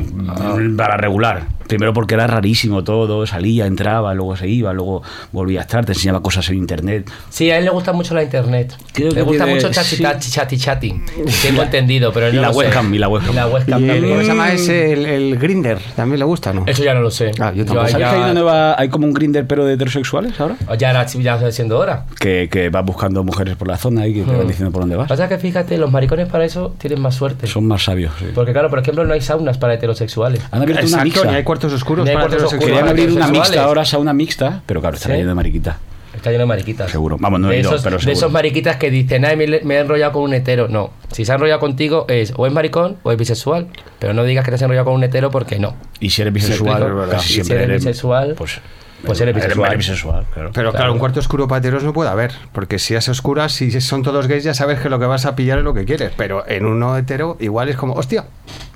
[0.78, 1.47] para regular.
[1.67, 5.91] Primero porque era rarísimo todo, salía, entraba, luego se iba, luego volvía a estar, te
[5.91, 7.08] enseñaba cosas en internet.
[7.30, 8.75] Sí, a él le gusta mucho la internet.
[8.91, 10.02] Creo le gusta tiene- mucho chati, sí.
[10.02, 11.02] chati, chati, chati.
[11.43, 12.60] Tengo entendido, pero Y no la lo sé.
[12.62, 13.32] webcam, y la webcam.
[13.32, 14.10] Y la webcam Y el- también.
[14.10, 14.93] ¿Cómo se llama ese?
[14.93, 15.78] El, el Grinder.
[15.95, 16.63] ¿También le gusta, no?
[16.65, 17.32] Eso ya no lo sé.
[17.39, 17.88] Ah, yo tampoco.
[17.88, 20.56] ¿Sabes ya, que hay una nueva, hay como un grinder pero de heterosexuales ahora?
[20.78, 22.06] ya, era- ya está siendo hora.
[22.20, 24.48] Que, que vas buscando mujeres por la zona y que te van Hmm.
[24.48, 25.08] diciendo por dónde vas.
[25.10, 27.48] Pasa que fíjate, los maricones para eso tienen más suerte.
[27.48, 28.13] Son más sabios.
[28.20, 28.26] sí.
[28.34, 30.42] Porque claro, por ejemplo, no hay saunas para heterosexuales.
[30.52, 31.28] Han abierto una Exacto, mixta.
[31.32, 32.80] ni hay cuartos oscuros Ni hay para cuartos heterosexuales.
[32.80, 35.15] Querían para abrir una mixta ahora, sauna mixta, pero claro, está ¿Sí?
[35.15, 35.78] lleno de mariquita.
[36.20, 36.92] Está lleno de mariquitas.
[36.92, 37.16] Seguro.
[37.18, 39.76] Vamos, no he de, ido, esos, pero de esos mariquitas que dicen, ay, me, me
[39.76, 40.68] he enrollado con un hetero.
[40.68, 40.92] No.
[41.14, 43.68] Si se ha enrollado contigo es o es maricón o es bisexual.
[44.00, 45.76] Pero no digas que te has enrollado con un hetero porque no.
[46.02, 48.60] Y si eres ¿Me bisexual, casi Si siempre eres eres bisexual, Pues,
[49.06, 49.78] pues eres bisexual.
[49.78, 50.52] bisexual, claro.
[50.54, 50.94] Pero claro, Claro.
[50.94, 52.34] un cuarto oscuro para heteros no puede haber.
[52.52, 55.38] Porque si es oscura, si son todos gays, ya sabes que lo que vas a
[55.38, 56.12] pillar es lo que quieres.
[56.18, 58.26] Pero en uno hetero, igual es como, hostia.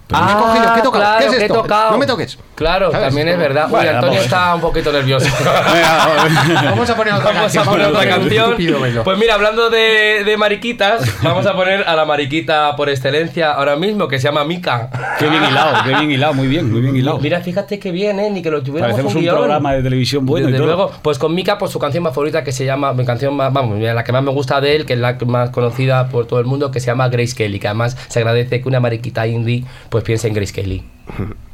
[0.08, 0.74] ¿Qué he cogido?
[0.74, 0.92] ¿Qué he tocado?
[0.92, 1.54] claro, ¿Qué es esto?
[1.56, 1.92] tocado.
[1.92, 2.38] No me toques.
[2.56, 3.08] Claro, ¿Sabes?
[3.08, 3.66] también es verdad.
[3.66, 5.26] Uy, Bueno, Antonio está un poquito nervioso.
[6.66, 7.66] Vamos a poner otra Vamos a canción.
[7.66, 9.04] poner otra canción.
[9.04, 13.76] Pues mira, hablando de, de mariquitas, vamos a poner a la mariquita por excelencia ahora
[13.76, 14.90] mismo, que se llama Mika.
[15.20, 17.18] Qué bien hilado, qué bien hilado, muy bien, muy bien hilado.
[17.20, 18.30] Mira, fíjate que bien, ¿eh?
[18.30, 19.36] Ni que lo tuviéramos Parecemos un, guion.
[19.36, 20.68] programa de televisión bueno Desde y todo.
[20.76, 23.52] luego, pues con Mika, pues su canción más favorita que se llama, mi canción más,
[23.52, 26.40] vamos, la que más me gusta de él, que es la más conocida por todo
[26.40, 29.64] el mundo, que se llama Grace Kelly, que además se agradece que una mariquita indie
[29.94, 30.84] pues piense en Grace Kelly.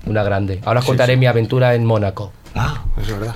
[0.06, 0.62] Una grande.
[0.64, 2.32] Ahora os contaré mi aventura en Mónaco.
[2.56, 3.36] Ah, es verdad.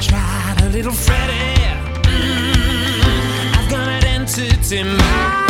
[0.00, 1.60] Tried a little Freddie.
[2.04, 5.47] Mm, I've got an entity mind.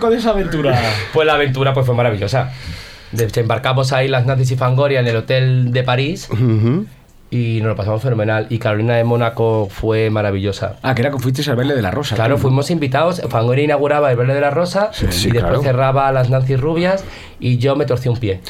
[0.00, 0.80] Con esa aventura.
[1.12, 2.52] Pues la aventura pues fue maravillosa.
[3.12, 6.28] Desembarcamos ahí las nazis y Fangoria en el hotel de París.
[7.32, 8.46] Y nos lo pasamos fenomenal.
[8.50, 10.76] Y Carolina de Mónaco fue maravillosa.
[10.82, 12.14] Ah, que era que fuisteis al verle de la rosa.
[12.14, 13.22] Claro, fuimos invitados.
[13.30, 15.62] Fangoria inauguraba el Verde de la Rosa Sí, sí, y después claro.
[15.62, 17.04] cerraba las Nancy Rubias
[17.40, 18.42] y yo me torcí un pie.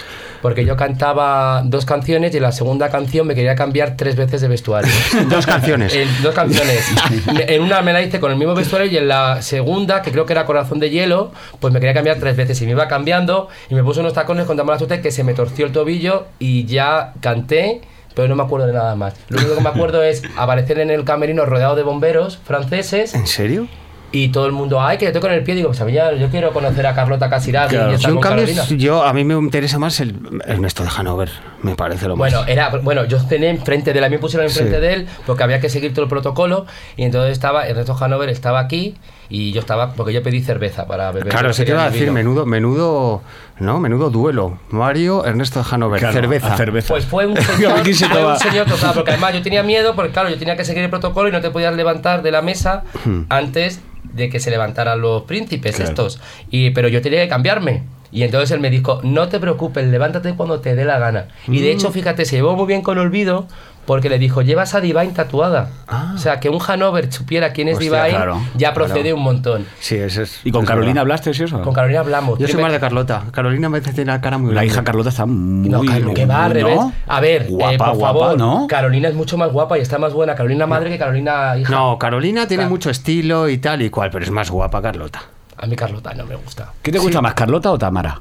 [0.42, 4.40] Porque yo cantaba dos canciones y en la segunda canción me quería cambiar tres veces
[4.40, 4.92] de vestuario.
[5.29, 5.95] Dos canciones.
[5.95, 6.85] En dos canciones.
[7.47, 10.27] en una me la hice con el mismo vestuario y en la segunda, que creo
[10.27, 13.49] que era Corazón de Hielo, pues me quería cambiar tres veces y me iba cambiando
[13.71, 16.27] y me puse unos tacones con tan mala suerte que se me torció el tobillo
[16.40, 17.83] y ya canté.
[18.14, 19.14] Pero no me acuerdo de nada más.
[19.29, 23.27] Lo único que me acuerdo es aparecer en el camerino rodeado de bomberos franceses ¿En
[23.27, 23.66] serio?
[24.14, 25.55] y todo el mundo, ay, que le toco en el pie.
[25.55, 27.94] Digo, pues ya, yo quiero conocer a Carlota Casiraghi Claro.
[27.94, 28.46] y Yo, en cambio,
[28.77, 30.14] yo, a mí me interesa más el
[30.46, 31.31] Ernesto de Hanover.
[31.62, 32.31] Me parece lo más.
[32.31, 34.81] Bueno, era, bueno, yo cené enfrente de él, a mí me pusieron enfrente Sí.
[34.83, 38.61] de él porque había que seguir todo el protocolo y entonces estaba, Ernesto Hanover estaba
[38.61, 38.96] aquí
[39.35, 41.29] y yo estaba, porque yo pedí cerveza para beber.
[41.31, 42.12] Claro, eso te iba a decir, vino.
[42.12, 43.23] menudo, menudo,
[43.61, 43.81] ¿no?
[43.81, 44.59] Menudo duelo.
[44.71, 46.55] Mario, Ernesto de Hanover, Claro, cerveza.
[46.57, 46.88] cerveza.
[46.92, 48.35] Pues fue un señor, se fue toma.
[48.35, 50.90] un señor total, porque además yo tenía miedo, porque claro, yo tenía que seguir el
[50.90, 53.23] protocolo y no te podías levantar de la mesa Hmm.
[53.31, 55.88] antes de que se levantaran los príncipes Claro.
[55.90, 56.21] estos.
[56.51, 57.85] Y, pero yo tenía que cambiarme.
[58.14, 61.29] Y entonces él me dijo, no te preocupes, levántate cuando te dé la gana.
[61.49, 61.77] Y de Hmm.
[61.79, 63.47] hecho, fíjate, se llevó muy bien con Olvido
[63.87, 65.68] porque le dijo, llevas a Divine tatuada.
[65.88, 66.12] Ah.
[66.14, 69.16] O sea, que un Hanover supiera quién es Hostia, Divine claro, ya procede claro.
[69.16, 69.66] un montón.
[69.81, 70.40] Sí, ese es.
[70.45, 71.01] ¿Y con es Carolina verdad.
[71.03, 71.61] hablaste y eso?
[71.62, 72.38] Con Carolina hablamos.
[72.38, 73.25] Yo soy más de Carlota.
[73.33, 74.73] Carolina me tener la cara muy La grande.
[74.73, 75.68] hija Carlota está muy...
[75.68, 76.55] No, Carlos, que va al ¿no?
[76.55, 76.81] revés.
[77.09, 78.66] A ver, eh, guapa, por guapa, favor, ¿no?
[78.68, 81.71] Carolina es mucho más guapa y está más buena Carolina madre que Carolina hija.
[81.73, 85.23] No, Carolina tiene Car- mucho estilo y tal y cual, pero es más guapa Carlota.
[85.59, 86.73] A mí Carlota no me gusta.
[86.83, 88.21] ¿Qué te gusta más, Carlota o Tamara?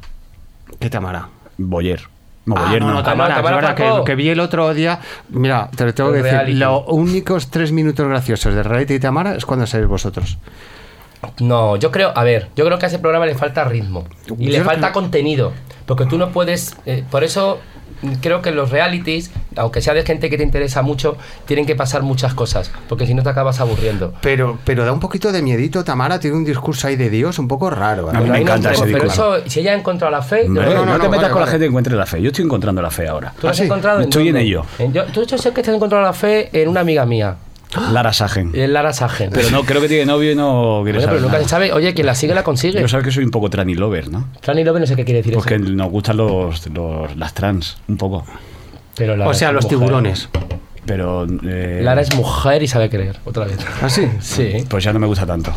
[0.79, 1.27] ¿Qué Tamara?
[1.57, 2.01] Boyer.
[2.45, 2.93] No, Ah, no, no.
[2.95, 4.99] no, Tamara, Tamara que, que, que vi el otro día.
[5.29, 6.57] Mira, te lo tengo El que decir.
[6.57, 10.37] Los únicos tres minutos graciosos de reality y Tamara es cuando seáis vosotros.
[11.39, 14.05] No, yo creo, a ver, yo creo que a ese programa le falta ritmo
[14.39, 15.53] y Yo le falta que- contenido,
[15.85, 17.59] porque tú no puedes, eh, por eso
[18.21, 22.01] creo que los realities, aunque sea de gente que te interesa mucho, tienen que pasar
[22.03, 24.13] muchas cosas, porque si no te acabas aburriendo.
[24.21, 25.83] Pero, pero da un poquito de miedito.
[25.83, 28.07] Tamara tiene un discurso ahí de Dios un poco raro.
[28.11, 28.15] ¿eh?
[28.15, 29.35] A mí me no encanta entremos, ese Pero discurso.
[29.37, 31.21] eso, si ella ha encontrado la fe, Hombre, yo- no, no, te no, metas vale,
[31.21, 31.51] con la vale.
[31.51, 32.21] gente que encuentre la fe.
[32.21, 33.33] Yo estoy encontrando la fe ahora.
[33.39, 33.63] ¿tú ¿Ah, has sí?
[33.63, 34.47] encontrado en Estoy en dónde?
[34.47, 34.65] ello.
[34.79, 37.35] En- yo, tú yo sé que te has encontrado la fe en una amiga mía,
[37.91, 38.51] Lara Sagen.
[38.53, 39.29] en Lara Sagen.
[39.33, 41.43] Pero no, creo que tiene novio y no quiere Oye, saber pero nunca nada.
[41.43, 42.81] se sabe, oye, quien la sigue la consigue.
[42.81, 44.27] Yo sabes que soy un poco tranny lover, ¿no?
[44.41, 45.63] Franny Love no sé qué quiere decir Porque eso.
[45.69, 48.25] nos gustan los, los- las trans, un poco.
[48.95, 49.77] Pero Lara O sea, es los mujer.
[49.79, 50.29] tiburones.
[50.85, 51.25] Pero...
[51.43, 53.57] eh, Lara es mujer y sabe creer, otra vez.
[53.81, 54.07] ¿Ah, sí?
[54.19, 54.65] Sí.
[54.67, 55.53] Pues ya no me gusta tanto.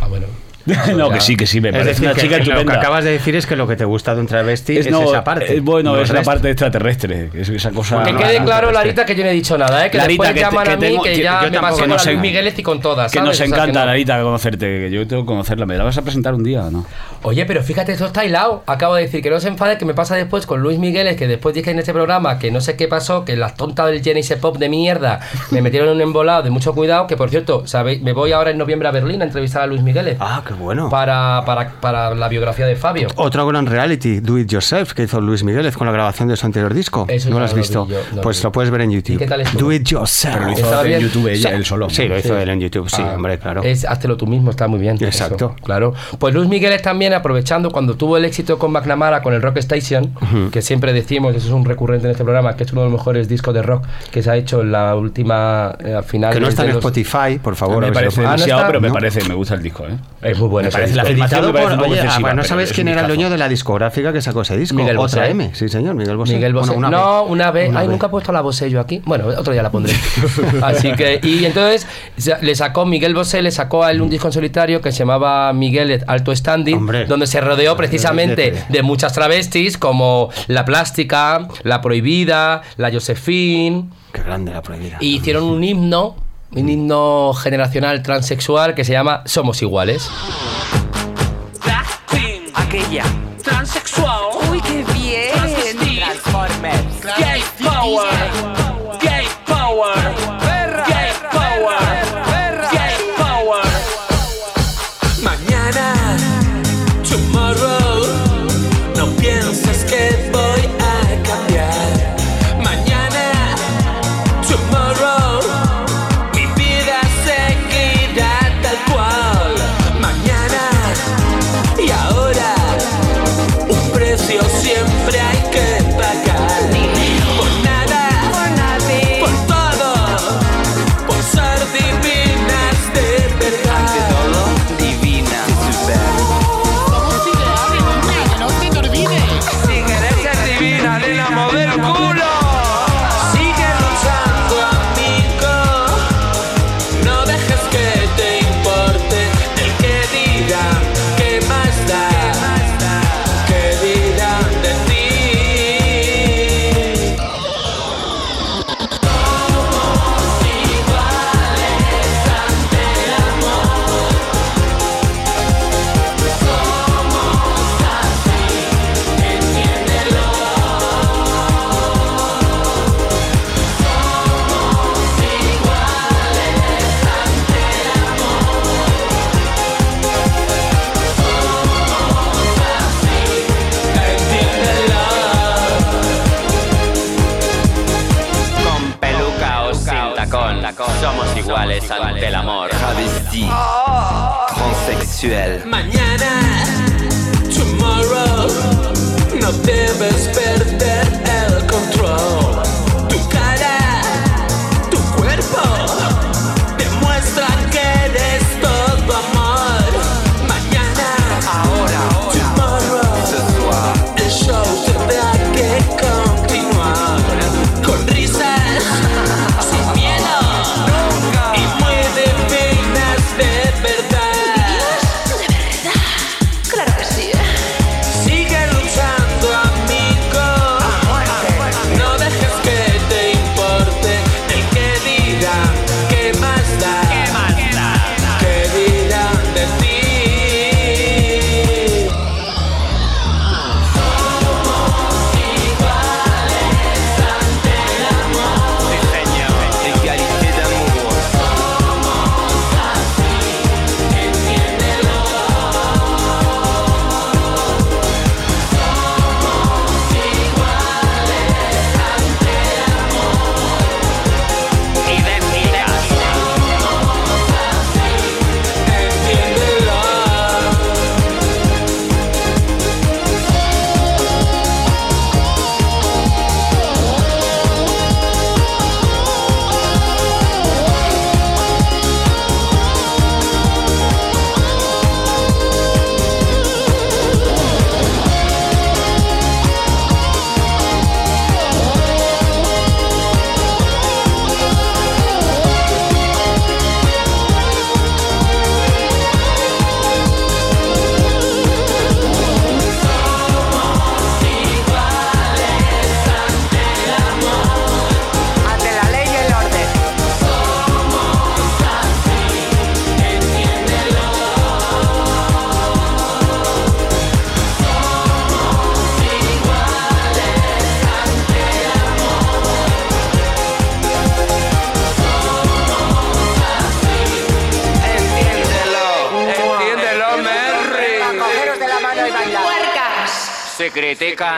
[0.00, 0.26] Ah, bueno.
[0.96, 1.14] no, ya.
[1.14, 2.74] que sí, que sí, me Es parece decir, una que chica lo que estupenda.
[2.78, 5.24] acabas de decir es que lo que te gusta de un travesti es, no, esa
[5.24, 5.54] parte.
[5.56, 7.30] es bueno, no es la parte extraterrestre.
[7.34, 8.02] Es esa cosa...
[8.04, 9.90] Que no, quede no, claro, Larita, que yo no he dicho nada, ¿eh?
[9.90, 11.80] Que Larita, después que llaman que a mí tengo- que que ya yo me pasé
[11.82, 11.90] con.
[11.90, 13.86] Luis Migueles y con todas, Que nos O sea, que encanta, no.
[13.86, 14.66] Larita, conocerte.
[14.66, 15.66] que Yo tengo que conocerla.
[15.66, 16.86] ¿Me la vas a presentar un día o no?
[17.22, 18.62] Oye, pero fíjate, esto está hilado.
[18.66, 21.26] Acabo de decir que no se enfade, que me pasa después con Luis Migueles, que
[21.26, 24.36] después dije en este programa que no sé qué pasó, que las tontas del Genesis
[24.36, 28.00] Pop de mierda me metieron en un embolado de mucho cuidado, que por cierto, ¿sabéis?
[28.02, 30.16] me voy ahora en noviembre a Berlín a entrevistar a Luis Migueles.
[30.20, 30.88] Ah, qué bueno.
[30.90, 33.08] Para, para, para la biografía de Fabio.
[33.16, 36.46] Otro gran reality, Do It Yourself, que hizo Luis Migueles con la grabación de su
[36.46, 37.06] anterior disco.
[37.08, 37.86] Eso ¿No lo has lo visto?
[37.86, 38.44] vi yo, lo pues vi.
[38.44, 39.14] lo puedes ver en YouTube.
[39.14, 39.62] ¿Y qué tal estuvo?
[39.62, 40.34] Do It Yourself.
[40.34, 41.00] Pero lo hizo ¿Estaba en?
[41.00, 41.54] YouTube ella, Sí.
[41.56, 41.90] él solo.
[41.90, 42.42] Sí, lo hizo Sí.
[42.42, 43.62] él en YouTube, sí, Ah, hombre, claro.
[43.62, 44.96] Es, hazlo tú mismo, está muy bien.
[45.00, 45.54] Exacto.
[45.56, 45.94] eso, claro.
[46.18, 50.12] Pues Luis Migueles también, aprovechando cuando tuvo el éxito con McNamara, con el Rock Station,
[50.52, 52.98] que siempre decimos, eso es un recurrente en este programa, que es uno de los
[52.98, 56.32] mejores discos de rock que se ha hecho en la última eh, al final.
[56.32, 57.80] Que no está en los- Spotify, por favor.
[57.80, 59.96] me parece Ah, ¿no demasiado, pero me parece, me gusta el disco, ¿eh?
[60.22, 60.64] Es muy bueno.
[60.64, 63.38] Me ese parece la por, oye, ah, no sabes es quién era el dueño de
[63.38, 64.74] la discográfica que sacó ese disco.
[64.76, 65.30] Miguel Otra Bosé.
[65.30, 66.34] M, sí, señor, Miguel Bosé.
[66.34, 66.72] Miguel Bosé.
[66.72, 67.68] Bueno, una no, una vez.
[67.70, 69.00] Una Ay, nunca he puesto la Bosé yo aquí.
[69.04, 69.94] Bueno, otro día la pondré.
[70.62, 71.86] Así que, y entonces
[72.42, 75.52] le sacó Miguel Bosé, le sacó a él un disco en solitario que se llamaba
[75.52, 77.04] Miguel Alto Standing, Hombre.
[77.06, 83.84] donde se rodeó precisamente de- de muchas travestis como La Plástica, La Prohibida, La Josephine,
[84.12, 84.96] Qué grande la prohibida.
[85.00, 86.16] y hicieron un himno,
[86.52, 90.10] un himno generacional transexual que se llama Somos Iguales.
[92.54, 93.04] Aquella,
[93.42, 94.29] transexual.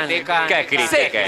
[0.07, 1.23] Critican, que critiquen.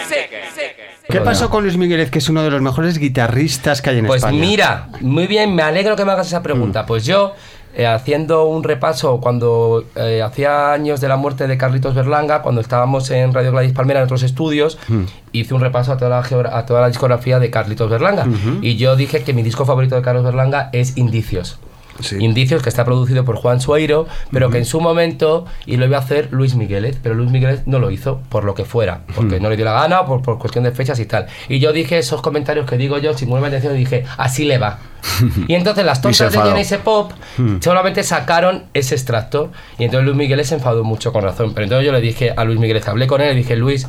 [1.09, 4.07] ¿Qué pasó con Luis Miguel, que es uno de los mejores guitarristas que hay en
[4.07, 4.39] Pues España?
[4.41, 6.87] mira, muy bien, me alegro que me hagas esa pregunta.
[6.87, 7.35] Pues yo,
[7.77, 12.61] eh, haciendo un repaso, cuando eh, hacía años de la muerte de Carlitos Berlanga, cuando
[12.61, 14.79] estábamos en Radio Gladys Palmera en otros estudios,
[15.33, 18.27] hice un repaso a toda la, a toda la discografía de Carlitos Berlanga.
[18.63, 21.59] Y yo dije que mi disco favorito de Carlos Berlanga es Indicios.
[22.19, 25.97] Indicios que está producido por Juan Sueiro, pero que en su momento y lo iba
[25.97, 29.41] a hacer Luis Migueles, pero Luis Migueles no lo hizo por lo que fuera, porque
[29.41, 31.27] no le dio la gana o por, por cuestión de fechas y tal.
[31.49, 34.59] Y yo dije esos comentarios que digo yo sin ninguna intención y dije, así le
[34.59, 34.79] va.
[35.49, 36.41] Y entonces las tontas de.
[36.41, 37.13] Genesis Pop
[37.61, 41.53] solamente sacaron ese extracto y entonces Luis Migueles se enfadó mucho con razón.
[41.55, 43.87] Pero entonces yo le dije a Luis Migueles, hablé con él y dije, Luis,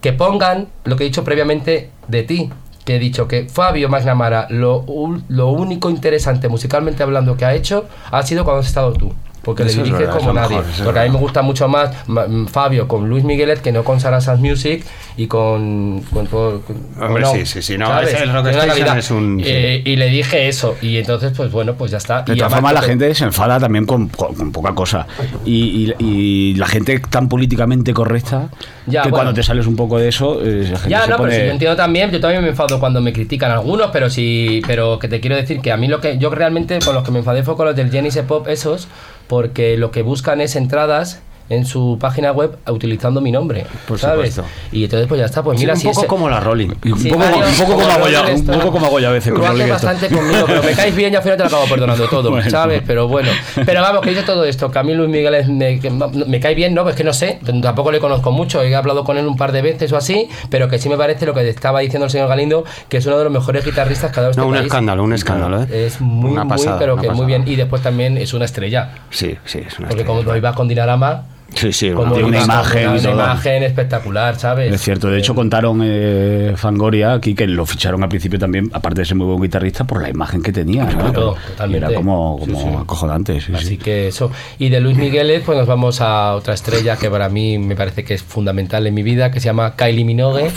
[0.00, 2.50] que pongan lo que he dicho previamente de ti.
[2.88, 4.86] Que he dicho que Fabio McNamara, lo,
[5.28, 9.12] lo único interesante musicalmente hablando que ha hecho ha sido cuando has estado tú.
[9.48, 10.58] Porque Eso le dirige verdad, como nadie.
[10.58, 13.82] mejor, porque a mí me gusta mucho más mm, Fabio con Luis Miguelet que no
[13.82, 14.84] con Sarasas Music
[15.16, 16.02] y con.
[16.12, 16.62] con, con-
[17.00, 18.98] Hombre, no, sí, sí, sí, no, es Rock Station calidad.
[18.98, 19.50] es un- sí.
[19.50, 22.20] Eh, y le dije eso, y entonces, pues bueno, pues ya está.
[22.22, 25.06] De todas formas, la gente se enfada también con, con- poca cosa.
[25.46, 28.50] Y, y- y la gente tan políticamente correcta
[28.86, 29.22] Ya, que bueno.
[29.24, 31.30] cuando te sales un poco de eso, eh, la gente Ya, se no, pone...
[31.30, 34.60] pero si yo entiendo también, yo también me enfado cuando me critican algunos, pero sí,
[34.66, 37.10] pero que te quiero decir que a mí lo que yo realmente con los que
[37.12, 38.88] me enfadé fue con los del Genesis Pop esos,
[39.28, 41.20] porque lo que buscan es entradas
[41.50, 44.34] en su página web utilizando mi nombre, Por ¿sabes?
[44.34, 44.44] supuesto.
[44.72, 46.68] Y entonces pues ya está, pues Sí, mira un si poco como la Rolling.
[46.68, 48.04] Un, Sí, poco, Mario, un poco como como
[48.38, 51.12] un poco como hago yo a veces con Rolling bastante conmigo, pero me caes bien
[51.12, 52.50] y al final te lo acabo perdonando todo, Bueno.
[52.50, 52.82] ¿sabes?
[52.86, 53.30] Pero bueno.
[53.64, 55.80] Pero vamos, que dice todo esto, que a mí Luis Miguel es- me,
[56.26, 56.82] me cae bien, ¿no?
[56.82, 59.62] Pues que no sé, tampoco le conozco mucho, he hablado con él un par de
[59.62, 62.64] veces o así, pero que sí me parece lo que estaba diciendo el señor Galindo,
[62.88, 64.66] que es uno de los mejores guitarristas que ha dado este No, un país.
[64.66, 65.86] escándalo, un escándalo, ¿eh?
[65.86, 67.26] Es muy, Una muy, pasada, pero que muy pasada.
[67.26, 67.44] bien.
[67.46, 68.90] Y después también es una estrella.
[69.10, 70.22] Sí, sí, es una Porque estrella.
[70.24, 71.24] como iba con Dinarama,
[71.54, 74.72] Sí, sí, como tiene una imagen una imagen espectacular, ¿sabes?
[74.72, 79.00] Es cierto, de hecho contaron eh, Fangoria aquí que lo ficharon al principio también, aparte
[79.00, 80.84] de ser muy buen guitarrista, por la imagen que tenía.
[80.84, 81.34] ¿no?
[81.66, 82.74] Y era como, como Sí, sí.
[82.82, 83.40] acojonante.
[83.40, 83.76] sí, Así sí.
[83.78, 84.30] que eso.
[84.58, 88.04] Y de Luis Migueles, pues nos vamos a otra estrella que para mí me parece
[88.04, 90.50] que es fundamental en mi vida, que se llama Kylie Minogue.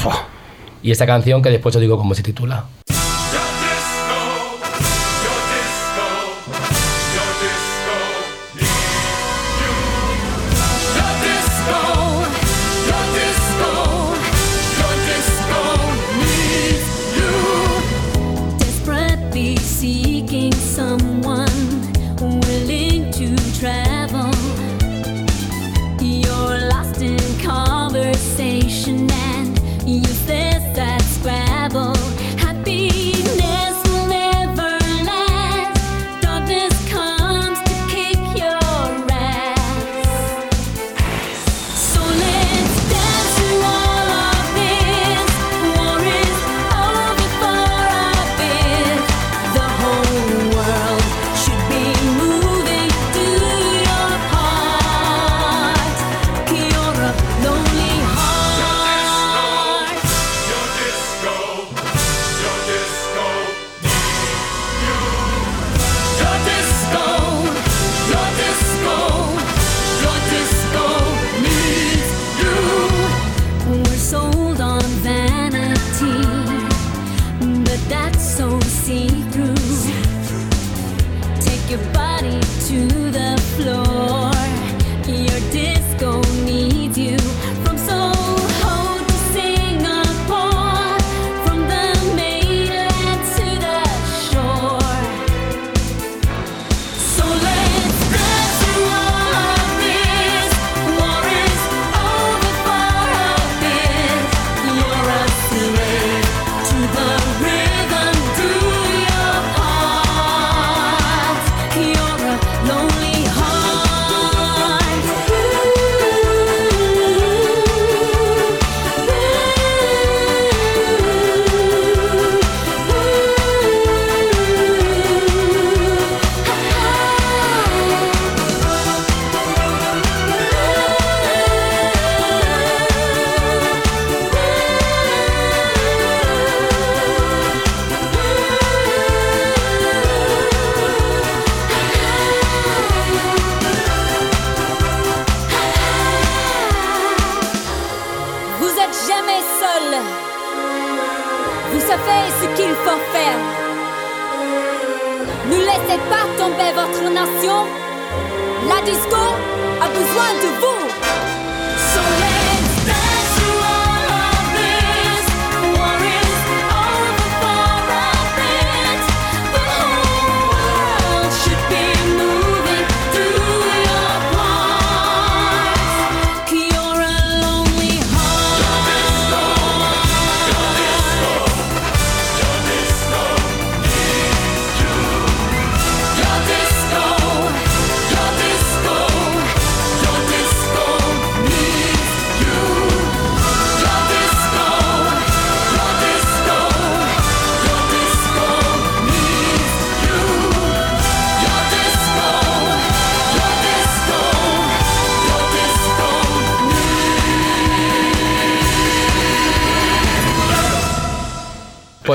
[0.83, 2.65] Y esta canción que después os digo cómo se titula.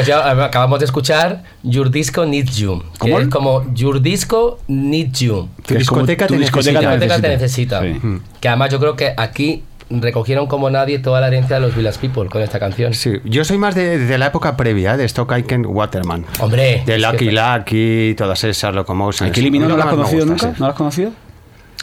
[0.06, 2.82] Ya acabamos de escuchar Your Disco Needs You.
[2.92, 3.20] que ¿Cómo?
[3.20, 5.48] es como Your Disco Needs You.
[5.66, 7.20] Tu discoteca tu te discoteca necesita.
[7.20, 7.80] Te necesita.
[7.82, 8.00] Sí.
[8.40, 11.98] Que además yo creo que aquí recogieron como nadie toda la herencia de los Village
[12.00, 12.92] People con esta canción.
[12.92, 14.96] Sí, yo soy más de, de la época previa, ¿eh?
[14.96, 16.24] de Stock Aiken Waterman.
[16.40, 19.30] Hombre, De Lucky que- Lucky, todas esas locomotions.
[19.30, 19.66] ¿Aquí eliminó?
[19.68, 20.56] ¿No lo la has conocido gusta, nunca?
[20.56, 20.60] sí.
[20.60, 21.10] ¿No la has conocido?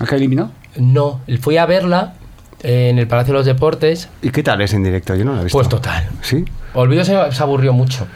[0.02, 0.52] ¿Acá eliminó?
[0.76, 2.16] No, fui a verla
[2.62, 4.10] en el Palacio de los Deportes.
[4.22, 5.16] ¿Y qué tal es en directo?
[5.16, 5.58] Yo no la he visto.
[5.58, 6.10] Pues total.
[6.22, 6.44] ¿Sí?
[6.74, 8.08] Olvido se, se aburrió mucho.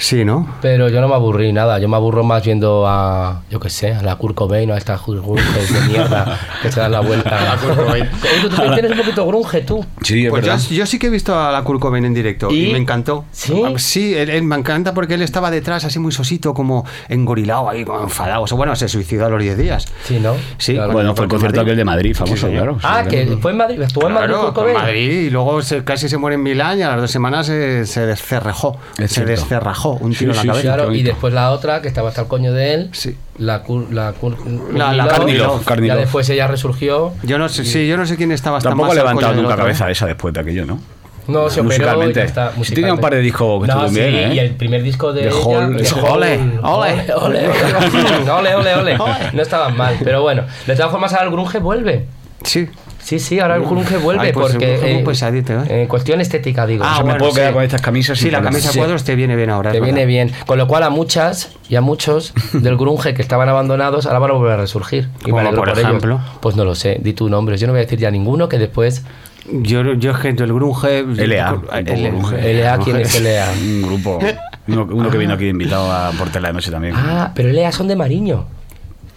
[0.00, 0.46] Sí, ¿no?
[0.62, 1.80] Pero yo no me aburrí nada.
[1.80, 4.78] Yo me aburro más viendo a, yo qué sé, a la Kurt Cobain o a
[4.78, 7.58] estas grunges de mierda que se dan la vuelta.
[7.92, 8.08] Oye,
[8.42, 9.84] tú, tú tienes un poquito grunge, tú.
[10.02, 10.64] Sí, es Pues yo, verdad.
[10.70, 12.72] yo sí que he visto a la Kurt Cobain en directo y, ¿Y?
[12.72, 13.24] me encantó.
[13.32, 13.60] ¿Sí?
[13.78, 17.84] Sí, él, él me encanta porque él estaba detrás así muy sosito, como engorilado ahí,
[17.84, 18.42] como enfadado.
[18.42, 19.86] O sea, bueno, se suicidó a los 10 días.
[20.04, 20.34] Sí, ¿no?
[20.58, 20.92] Sí, Claro.
[20.92, 22.78] Bueno, fue el concierto aquel de Madrid, famoso, Sí, claro.
[22.84, 23.40] Ah, Sí, que claro.
[23.40, 23.82] fue en Madrid.
[23.82, 24.76] Estuvo en Madrid Claro, Kurt Cobain.
[24.76, 27.84] Madrid y luego se- casi se muere en Milán y a las dos semanas se,
[27.84, 28.76] se descerrejó.
[28.96, 29.32] Es se cierto.
[29.32, 30.62] descerrajó un Sí, tiro en la sí, cabeza.
[30.62, 33.16] sí, Claro, y después la otra, que estaba hasta el coño de él, Sí.
[33.38, 34.12] la Kur- la
[34.72, 37.12] La- la Carnilov, Ya después ella resurgió.
[37.22, 39.90] Yo no sé, sí, yo no sé quién estaba hasta Tampoco al levantado nunca cabeza
[39.90, 40.78] esa después de aquello, ¿no?
[41.28, 42.22] No, se operó y Musicalmente.
[42.24, 42.52] está.
[42.62, 44.34] Sí tenía un par de discos que no, estuvieron sí, bien, ¿eh?
[44.34, 48.74] y el primer disco de, De ella, Hall, de Hall, ole, ole, ole, ole, ole,
[48.74, 48.98] ole.
[49.34, 50.44] No estaban mal, pero bueno.
[50.66, 52.06] De todas formas, el grunge vuelve.
[52.42, 52.68] Sí.
[53.00, 54.98] Sí, sí, ahora el grunge vuelve Ay, pues, porque...
[54.98, 55.82] eh, pesadito, ¿eh?
[55.82, 56.84] En cuestión estética, digo.
[56.84, 57.54] Ah, O sea, me bueno, puedo quedar sí.
[57.54, 58.78] con estas camisas Sí, la camisa Sí.
[58.78, 59.72] cuadros te viene bien ahora.
[59.72, 60.30] Te viene bien.
[60.46, 64.30] Con lo cual a muchas y a muchos del grunge que estaban abandonados ahora van
[64.32, 65.08] a volver a resurgir.
[65.24, 65.80] Y me Como por ello.
[65.80, 66.20] ejemplo.
[66.40, 67.56] Pues no lo sé, di tu nombre.
[67.56, 69.04] Yo no voy a decir ya ninguno que después...
[69.50, 71.02] Yo, yo es que el grunge.
[71.02, 71.58] LA.
[71.72, 73.46] LA, ¿quién es LA?
[73.58, 74.18] Un grupo.
[74.66, 76.92] Uno, uno que vino aquí invitado a Portela de Noche también.
[76.94, 78.57] Ah, pero LA son de Mariño.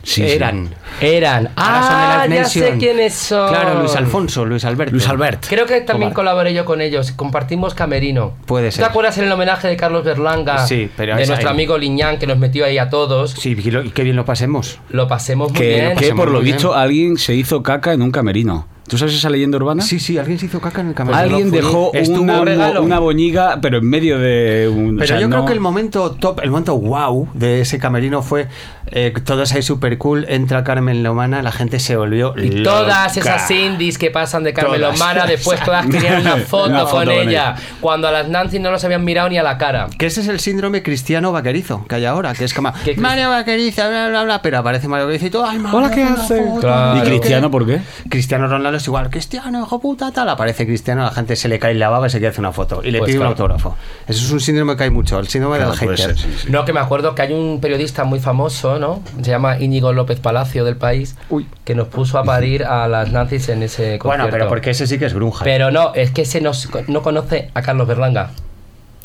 [0.04, 0.32] Sí, sí.
[0.32, 0.70] Eran.
[1.00, 1.44] Eran.
[1.46, 2.66] Son de Ah, ya Nation.
[2.66, 3.50] sé quiénes son.
[3.50, 4.92] Claro, Luis Alfonso, Luis Alberto.
[4.94, 5.46] Luis Albert.
[5.48, 6.16] Creo que también Toma.
[6.16, 7.12] colaboré yo con ellos.
[7.12, 8.34] Compartimos camerino.
[8.46, 8.86] Puede ¿Te ser.
[8.86, 10.66] acuerdas en el homenaje de Carlos Berlanga?
[10.66, 13.32] Sí, pero De nuestro amigo Liñán que nos metió ahí a todos.
[13.32, 14.80] Sí, y lo- y qué bien lo pasemos.
[14.90, 15.96] Lo pasemos muy Que, bien.
[15.98, 16.56] que por lo bien.
[16.56, 18.68] visto alguien se hizo caca en un camerino.
[18.92, 19.82] ¿Tú sabes esa leyenda urbana?
[19.84, 21.24] Sí, sí, alguien se hizo caca en el camerino.
[21.24, 22.84] Alguien dejó una, un regalo.
[22.84, 24.98] una boñiga, pero en medio de un.
[24.98, 28.22] Pero o sea, yo creo que el momento top, el momento wow de ese camerino
[28.22, 28.50] fue
[28.88, 32.70] eh, todos ahí super cool, entra Carmen Lomana, la gente se volvió Y loca.
[32.82, 35.00] todas esas indies que pasan de Carmen Todas.
[35.00, 37.56] Lomana, después todas querían una foto, Una foto con, con ella.
[37.80, 39.88] Cuando a las Nancy no los habían mirado ni a la cara.
[39.98, 43.30] Que ese es el síndrome cristiano vaquerizo que hay ahora, que es como ¿Qué Mario
[43.30, 46.44] Vaquerizo, bla, bla, bla, pero aparece Mario Vaquerizo y todo, ay, Mario, Hola, ¿qué hace?
[46.60, 47.00] Claro.
[47.00, 47.52] ¿Y Cristiano qué".
[47.52, 47.80] por qué?
[48.10, 51.74] Cristiano Ronaldo es igual, Cristiano, hijo puta, tal, aparece Cristiano, la gente se le cae
[51.74, 53.30] la baba y se quiere hacer una foto y le Pues pide claro.
[53.30, 53.78] un autógrafo.
[54.08, 55.98] Eso es un síndrome que hay mucho, el síndrome Claro, del hater.
[55.98, 56.48] ser, sí, sí.
[56.52, 59.02] No, que me acuerdo que hay un periodista muy famoso, ¿no?
[59.22, 61.48] Se llama Íñigo López Palacio del país, Uy.
[61.64, 64.08] que nos puso a parir a las Nancy's en ese concierto.
[64.08, 65.44] Bueno, pero porque ese sí que es grunge.
[65.44, 66.52] Pero no, es que ese no,
[66.88, 68.32] no conoce a Carlos Berlanga.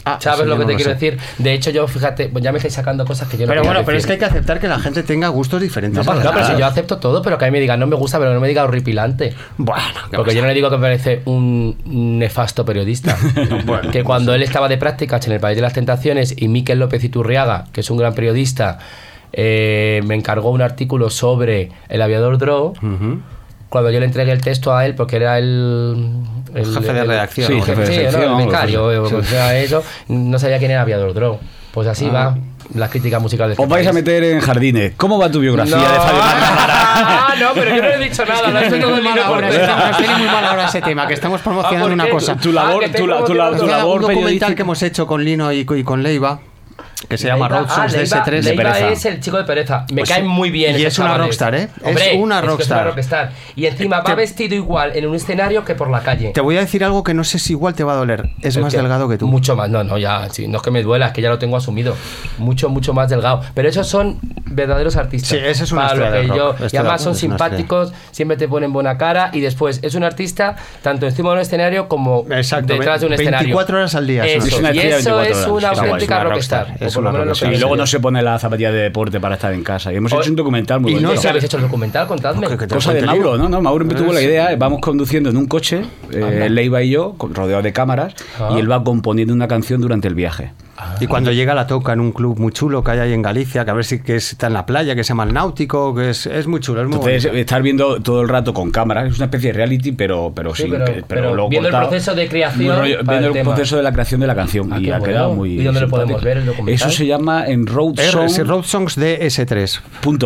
[0.08, 0.94] Ah, ¿Sabes eso lo que no te lo quiero sé.
[0.94, 1.18] decir?
[1.38, 3.82] De hecho, yo, fíjate, pues ya me estáis sacando cosas que yo no Pero bueno,
[3.84, 6.06] pero es que hay que aceptar que la gente tenga gustos diferentes.
[6.06, 7.88] No, los no, pero si yo acepto todo, pero que a mí me digan, no
[7.88, 9.34] me gusta, pero no me diga horripilante.
[9.56, 11.76] Bueno, ¿qué Porque yo no le digo que me parece un
[12.18, 13.16] nefasto periodista.
[13.66, 16.78] Bueno, que cuando él estaba de prácticas en el País de las Tentaciones y Miquel
[16.78, 18.78] López Iturriaga, que es un gran periodista,
[19.32, 22.74] eh, me encargó un artículo sobre el aviador Drow.
[22.80, 23.20] Ujú.
[23.82, 26.22] Cuando yo le entregué el texto a él, porque era el,
[26.54, 27.62] el- Jefe de el- redacción, Sí, ¿no?
[27.62, 31.38] jefe de Jefe de el becario, o sea eso, no sabía quién era Aviador Drow.
[31.72, 32.12] Pues así Ah.
[32.12, 32.38] va
[32.74, 34.94] la crítica musical de este Os vais a meter en jardines.
[34.96, 38.62] ¿Cómo va tu biografía No, de Fabio ah, no, pero yo no he dicho nada,
[38.62, 39.48] he hecho todo el mal ahora,
[39.88, 42.36] nos tiene muy mal ahora ese tema, que estamos promocionando Ah, ¿por una cosa.
[42.36, 43.24] Tu labor, Ah, tu, tu
[43.58, 46.40] tu labor un documental que hemos hecho con Lino y, y con Leiva,
[47.08, 48.88] que se llama Leiva- Road Songs ah, de Leiva- S3 de pereza.
[48.90, 49.84] es el chico de pereza.
[49.92, 50.78] Me Pues cae muy bien.
[50.78, 51.26] Y es una chavales.
[51.26, 51.68] rockstar, ¿eh?
[51.84, 52.86] Es una que es rockstar.
[52.86, 53.32] rockstar.
[53.54, 56.30] Y encima va Te- vestido igual en un escenario que por la calle.
[56.32, 58.30] Te voy a decir algo que no sé si igual te va a doler.
[58.40, 59.26] Es más que- delgado que tú.
[59.28, 61.38] Mucho más, no, no, ya, sí, no es que me duela, es que ya lo
[61.38, 61.94] tengo asumido.
[62.38, 63.42] Mucho, mucho más delgado.
[63.54, 65.28] Pero esos son verdaderos artistas.
[65.30, 68.96] Sí, ese es una estoy Y de además son una simpáticos, siempre te ponen buena
[68.96, 73.06] cara y después es un artista tanto encima de un escenario como Exacto, detrás de
[73.06, 73.76] un 24 escenario.
[73.76, 76.85] horas al día, Eso, una y eso 24 es una auténtica una rockstar.
[76.94, 79.62] Lo lo que Y luego no se pone la zapatilla de deporte para estar en
[79.62, 79.92] casa.
[79.92, 81.08] Y hemos hecho un documental muy y bonito.
[81.08, 82.06] no ¿Qué sabes- habéis hecho el documental?
[82.06, 82.46] Contadme.
[82.48, 83.36] Te Cosa de Mauro.
[83.36, 83.48] ¿no?
[83.48, 85.82] no Mauro me tuvo la idea, eh, vamos conduciendo en un coche,
[86.12, 88.50] eh, Leiva y yo, rodeados de cámaras, Ah.
[88.54, 90.52] y él va componiendo una canción durante el viaje.
[91.00, 93.64] Y cuando llega la toca en un club muy chulo que hay ahí en Galicia,
[93.64, 96.10] que a ver si que está en la playa, que se llama el Náutico, que
[96.10, 97.40] es, es muy chulo, es muy Entonces, bonito.
[97.40, 100.62] estar viendo todo el rato con cámaras, es una especie de reality, pero, pero Sí,
[100.64, 103.76] sin pero- que- pero luego viendo el proceso de creación rollo- viendo el el, proceso
[103.76, 104.72] de la creación de la canción.
[104.72, 105.04] Ah, y ha bueno.
[105.14, 105.60] quedado muy.
[105.60, 106.74] ¿Y dónde lo podemos ver, el documental?
[106.74, 108.28] Eso se llama en R- roadsong.com.
[108.28, 109.80] sí, Road Songs de S3.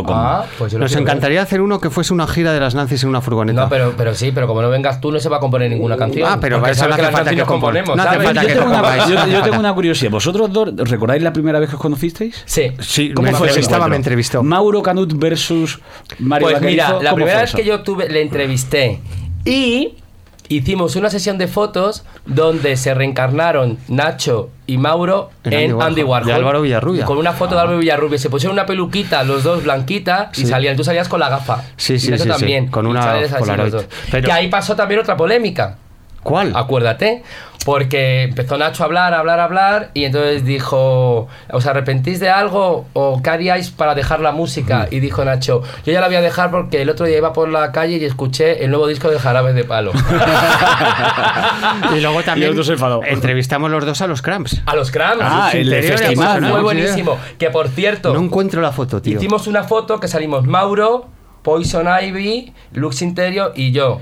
[0.09, 1.11] Ah, pues lo Nos quiero ver.
[1.11, 3.63] encantaría hacer uno que fuese una gira de las Nancy's en una furgoneta.
[3.63, 5.97] No, pero, pero sí, pero como no vengas tú, no se va a componer ninguna
[5.97, 6.29] canción.
[6.31, 8.27] Ah, pero eso no hace las falta que nos componemos, compon- no hace ¿sabes?
[8.27, 10.11] falta Yo que tengo, yo- una curiosidad.
[10.11, 12.43] ¿Vosotros vosotros dos, ¿recordáis la primera vez que os conocisteis?
[12.47, 12.73] Sí.
[12.81, 14.43] Sí, ¿Cómo me fue entrevistaba, me entrevistó.
[14.43, 15.81] Mauro Canut versus
[16.19, 17.57] Mario Pues mira, la ¿cómo primera vez eso?
[17.57, 19.01] que yo tuve, le entrevisté
[19.45, 19.95] y
[20.49, 26.27] hicimos una sesión de fotos donde se reencarnaron Nacho y Mauro En en, Andy Warhol.
[26.27, 27.05] De Álvaro Villarrubia.
[27.05, 28.19] Con una foto de Álvaro Villarrubia.
[28.19, 30.47] Se pusieron una peluquita, los dos blanquita, y Sí.
[30.47, 30.77] salían.
[30.77, 31.63] Tú salías con la gafa.
[31.77, 32.39] Sí, Y sí, Nacho sí, sí.
[32.39, 32.67] también.
[32.69, 33.01] Con Y una
[33.39, 33.75] Polaroid.
[34.11, 35.77] Pero- Que ahí pasó también otra polémica.
[36.23, 36.53] ¿Cuál?
[36.55, 37.23] Acuérdate,
[37.65, 42.29] porque empezó Nacho a hablar, a hablar, a hablar, y entonces dijo, ¿os arrepentís de
[42.31, 44.87] algo o qué haríais para dejar la música?
[44.91, 47.49] Y dijo Nacho, yo ya la voy a dejar porque el otro día iba por
[47.49, 49.93] la calle y escuché el nuevo disco de Jarabe de Palo.
[51.97, 53.03] Y luego también Y el otro se enfadó.
[53.05, 54.63] entrevistamos los dos a los Cramps.
[54.67, 55.23] A los Cramps.
[55.25, 56.63] Ah, el festival, Fue ¿no?
[56.63, 57.19] buenísimo.
[57.39, 59.17] Que por cierto, No encuentro la foto, tío.
[59.17, 61.09] hicimos una foto que salimos Mauro,
[61.43, 64.01] Poison Ivy, Lux Interior y yo.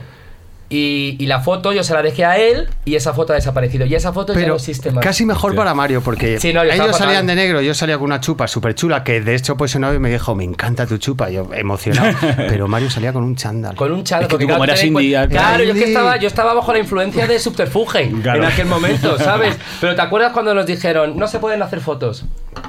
[0.71, 3.87] Y, y la foto yo se la dejé a él y esa foto ha desaparecido.
[3.87, 5.03] Y esa foto ya no Pero existe más.
[5.03, 6.95] casi mejor para Mario, porque Sí, no, ellos fatal.
[6.95, 9.79] salían de negro, yo salía con una chupa súper chula, que de hecho pues y
[9.79, 12.13] me dijo, me encanta tu chupa, yo emocionado.
[12.37, 13.77] pero Mario salía con un chándal.
[13.77, 14.25] Con un chándal.
[14.25, 16.29] Es que porque tú como claro, eras indie, ya- Claro, yo es que estaba, yo
[16.29, 18.43] estaba bajo la influencia de subterfuge Claro.
[18.43, 19.57] en aquel momento, ¿sabes?
[19.81, 22.25] Pero ¿te acuerdas cuando nos dijeron, no se pueden hacer fotos?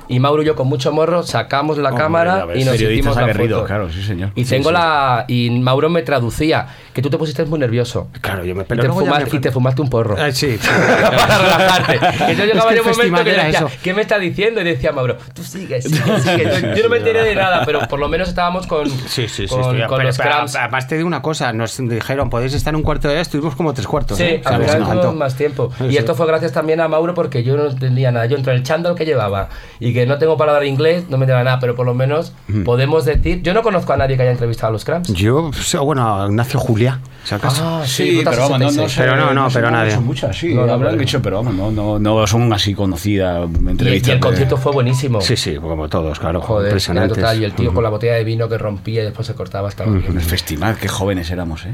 [0.08, 3.34] Y Mauro y yo con mucho morro sacamos la Hombre, cámara y nos hicimos la
[3.34, 3.66] foto.
[3.66, 4.32] claro, sí, señor.
[4.36, 4.74] Y Sí, tengo sí.
[4.74, 5.26] la...
[5.28, 7.89] Y Mauro me traducía, que tú te pusiste muy nervioso.
[8.22, 10.16] Claro, yo me Y pero te, luego ya fumas- me- y te fumaste un porro.
[10.20, 10.58] Ah, sí.
[10.64, 11.94] para relajarte.
[11.96, 13.68] Entonces Es llegaba que yo un momento que decía.
[13.84, 14.62] ¿qué me está diciendo?
[14.62, 16.44] Y decía Mauro, tú sigue, sigue, sigue.
[16.62, 19.28] Yo, yo no me enteré de nada, pero por lo menos estábamos con, Sí, sí,
[19.28, 19.48] sí.
[19.48, 20.56] con, estoy- con pero- los pero cramps.
[20.56, 23.74] Además te digo una cosa, nos dijeron, podéis estar un cuarto de hora, estuvimos como
[23.74, 24.18] tres cuartos.
[24.18, 24.42] Sí, ¿eh?
[24.44, 24.72] ¿Sabes?
[24.78, 25.72] tuvimos más tiempo.
[25.90, 28.26] Y esto fue gracias también a Mauro porque yo no entendía nada.
[28.26, 31.26] Yo entre el chándal que llevaba y que no tengo para hablar inglés, no me
[31.26, 32.34] entendía nada, pero por lo menos
[32.66, 33.42] podemos decir...
[33.42, 35.14] Yo no conozco a nadie que haya entrevistado a los cramps.
[35.14, 35.52] Yo,
[35.84, 37.62] bueno, Ignacio Julia, si acaso.
[37.66, 38.91] Ah, Sí, pero vamos, no, no 66.
[38.91, 39.91] sé, Pero no, no, pero nadie.
[39.91, 42.73] Son muchas, sí, No, no, habrán pero- dicho, pero vamos, no, no, no son así
[42.73, 44.09] conocidas Y, y entrevistas.
[44.13, 45.21] el de- concierto fue buenísimo.
[45.21, 46.41] Sí, sí, como todos, claro.
[46.41, 46.77] Joder,
[47.07, 47.41] total.
[47.41, 49.84] Y el tío con la botella de vino que rompía y después se cortaba hasta
[49.84, 51.73] el festival, qué jóvenes éramos, ¿eh?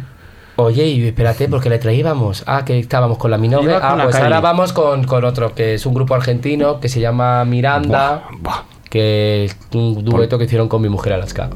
[0.58, 2.44] Oye, y espérate, porque le traíamos.
[2.48, 3.74] Ah, que estábamos con la Minogue.
[3.76, 4.24] Ah, pues Kylie.
[4.24, 8.40] ahora vamos con, con otro, que es un grupo argentino que se llama Miranda, Buah,
[8.40, 8.64] buah.
[8.90, 11.50] que es un dueto que hicieron con mi mujer Alaska.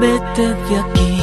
[0.00, 1.16] Vete de aquí,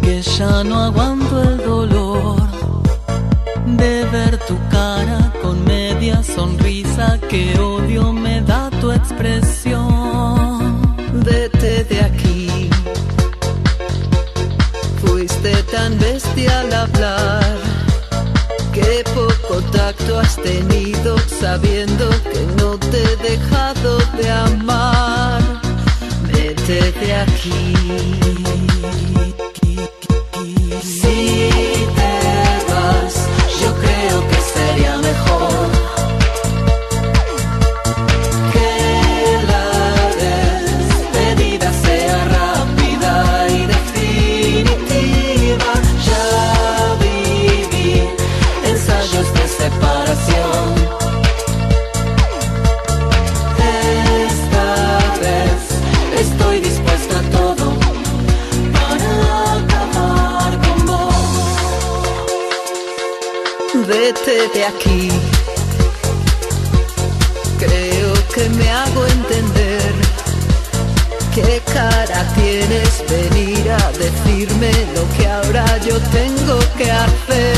[0.00, 2.40] que ya no aguanto el dolor
[3.66, 10.80] de ver tu cara con media sonrisa, que odio me da tu expresión.
[11.12, 12.70] Vete de aquí,
[15.04, 17.58] fuiste tan bestia al hablar.
[18.72, 25.53] Qué poco tacto has tenido sabiendo que no te he dejado de amar.
[26.66, 27.52] Vete de aquí.
[30.82, 31.50] Si
[31.96, 33.14] te vas,
[33.60, 35.33] yo creo que sería mejor
[64.22, 65.10] De aquí.
[67.58, 69.92] Creo que me hago entender.
[71.34, 77.53] ¿Qué cara tienes venir a decirme lo que ahora yo tengo que hacer?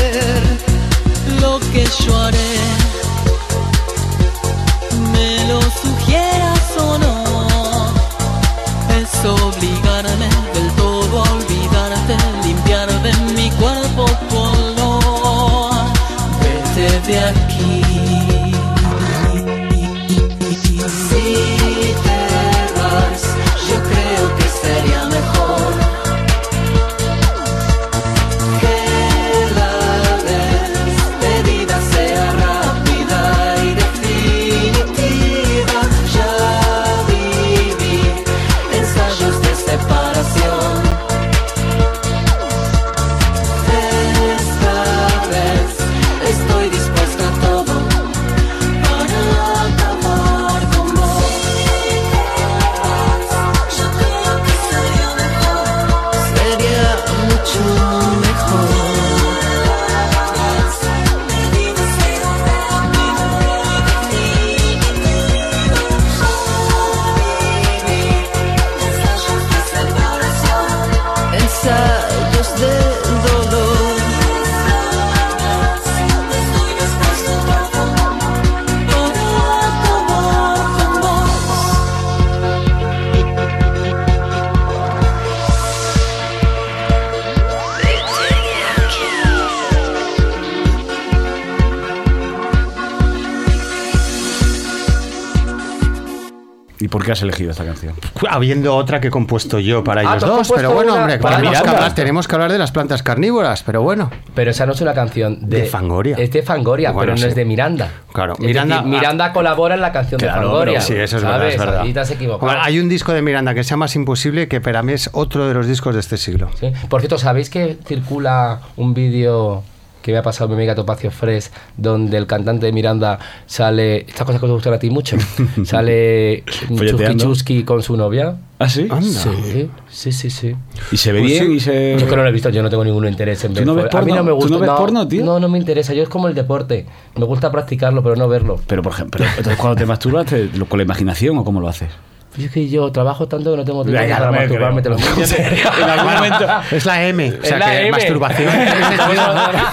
[97.27, 97.93] Elegido esta canción?
[98.29, 101.01] Habiendo otra que he compuesto yo para Ah, ellos ¿tú has dos, pero bueno, una
[101.01, 104.09] hombre, para tenemos que, hablar, tenemos que hablar de las plantas carnívoras, pero bueno.
[104.33, 106.15] Pero esa no es una canción de, De Fangoria.
[106.17, 107.89] Es de Fangoria, Bueno, pero no es de Miranda.
[108.13, 110.73] Claro, Es Miranda- decir, Miranda colabora en la canción Claro, de Fangoria.
[110.79, 111.53] pero sí, eso es verdad, ¿sabes?
[111.53, 111.81] es verdad.
[111.81, 112.45] Ahí te has equivocado.
[112.47, 115.47] Bueno, hay un disco de Miranda que se llama Imposible, que para mí es otro
[115.47, 116.49] de los discos de este siglo.
[116.59, 116.71] Sí.
[116.89, 119.63] Por cierto, ¿sabéis que circula un vídeo
[120.01, 124.25] que me ha pasado mi amiga Topacio Fres, donde el cantante de Miranda sale, estas
[124.25, 125.17] cosas que te gustan a ti mucho,
[125.65, 126.43] sale
[126.75, 128.37] chusqui chusqui con su novia.
[128.59, 128.87] ¿Ah, sí?
[129.01, 130.55] Sí, sí, sí, sí.
[130.91, 131.45] ¿Y se ve Pues bien?
[131.45, 131.51] sí.
[131.53, 131.91] ¿Y se...
[131.91, 133.67] Yo es que no lo he visto, yo no tengo ningún interés en ¿Tú ver.
[133.67, 134.15] no ves A mí porno?
[134.15, 134.49] no me ¿Tú gusta.
[134.55, 135.23] no ves porno, tío?
[135.25, 135.93] No, no me interesa.
[135.93, 136.85] Yo es como el deporte.
[137.15, 138.59] Me gusta practicarlo, pero no verlo.
[138.65, 141.89] Pero, por ejemplo, entonces cuando te masturbas, te- ¿con la imaginación o cómo lo haces?
[142.37, 144.89] Y es que yo trabajo tanto que no tengo tiempo Ya, ya, para masturbarme, te
[144.89, 144.97] lo
[145.81, 146.45] en algún momento...
[146.71, 147.91] Es la M, o Es sea la que M.
[147.91, 148.49] masturbación.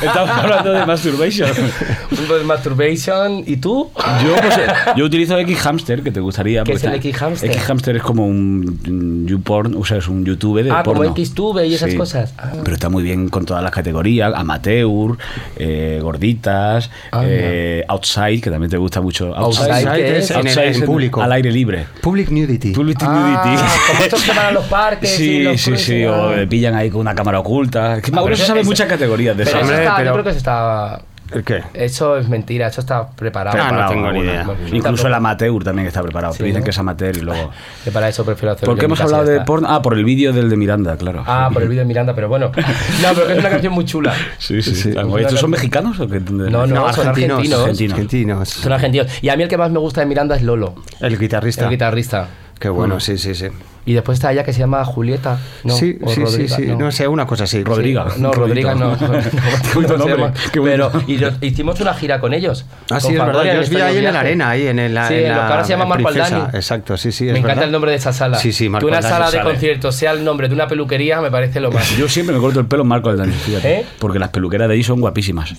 [0.03, 1.51] Estamos hablando de masturbation.
[2.11, 3.43] Un poco de masturbation.
[3.47, 3.91] ¿Y tú?
[4.25, 6.65] Yo, pues, eh, yo utilizo X-Hamster, que te gustaría.
[6.65, 7.51] ¿Qué es el X-Hamster?
[7.51, 11.15] X-Hamster es como un, YouPorn, o sea, es un YouTube de Ah, como porno.
[11.17, 11.97] Xtube y esas Sí.
[11.97, 12.35] cosas.
[12.39, 12.53] Ah.
[12.62, 15.17] Pero está muy bien con todas las categorías, amateur,
[15.57, 17.27] eh, gorditas, Anda.
[17.29, 19.35] eh, outside, que también te gusta mucho.
[19.35, 20.31] Outside, ¿qué es?
[20.31, 21.21] En el- en público.
[21.23, 21.87] Al aire libre.
[22.01, 22.53] Public nudity.
[22.59, 23.62] Public Ah, nudity.
[23.88, 25.12] como estos que van a los parques.
[25.14, 26.12] y Sí, los sí, cruces, sí, ah.
[26.12, 27.96] o le pillan ahí con una cámara oculta.
[27.96, 29.72] Es que Mauro se sabe eso- muchas categorías de Pero eso.
[29.74, 31.00] está, pero- yo creo que eso está.
[31.32, 31.62] ¿El qué?
[31.72, 33.57] Eso es mentira, eso está preparado.
[33.61, 34.46] Ah, no tengo ni idea.
[34.70, 36.34] Incluso el amateur también está preparado.
[36.34, 36.64] Sí, pero dicen ¿no?
[36.64, 37.50] que es amateur y luego.
[37.84, 38.72] Que para eso prefiero hacerlo.
[38.74, 39.66] ¿Por qué hemos y hablado de porno?
[39.68, 41.24] Ah, por el vídeo del de Miranda, claro.
[41.26, 42.52] Ah, por el vídeo de Miranda, pero bueno.
[43.02, 44.14] No, pero que es una canción muy chula.
[44.38, 44.90] Sí, sí, sí.
[45.18, 46.20] ¿Estos son mexicanos o qué?
[46.20, 47.38] No, no, son argentinos.
[47.62, 47.92] Argentinos.
[47.94, 48.48] argentinos.
[48.50, 49.07] Son argentinos.
[49.22, 51.64] Y a mí el que más me gusta de Miranda es Lolo, El guitarrista.
[51.64, 52.28] el guitarrista.
[52.59, 53.46] Qué bueno, sí, sí, sí.
[53.86, 55.38] Y después está ella que se llama Julieta.
[55.62, 56.66] No, sí, o sí, sí, Rodriga, sí.
[56.68, 56.90] No.
[56.90, 57.62] sé, una cosa así.
[57.62, 58.07] Rodriga.
[58.16, 58.96] No, Rodriga no.
[58.96, 60.32] No, no.
[60.55, 62.64] Pero y lo- hicimos una gira con ellos.
[62.90, 63.55] Ah, sí, con es verdad.
[63.55, 64.92] Yo os vi ahí en la arena, ahí en el.
[64.92, 66.36] Sí, en lo que la, ahora se llama Marco Princesa.
[66.36, 66.57] Aldani.
[66.57, 67.26] Exacto, sí, sí.
[67.26, 67.64] es Me encanta verdad.
[67.66, 68.38] el nombre de esa sala.
[68.38, 71.20] Sí, sí, Marco Que una Aldani sala de conciertos sea el nombre de una peluquería
[71.20, 71.94] me parece lo más.
[71.98, 73.80] Yo siempre me corto el pelo en Marco Aldani, fíjate.
[73.80, 73.86] ¿Eh?
[73.98, 75.50] Porque las peluqueras de allí son guapísimas.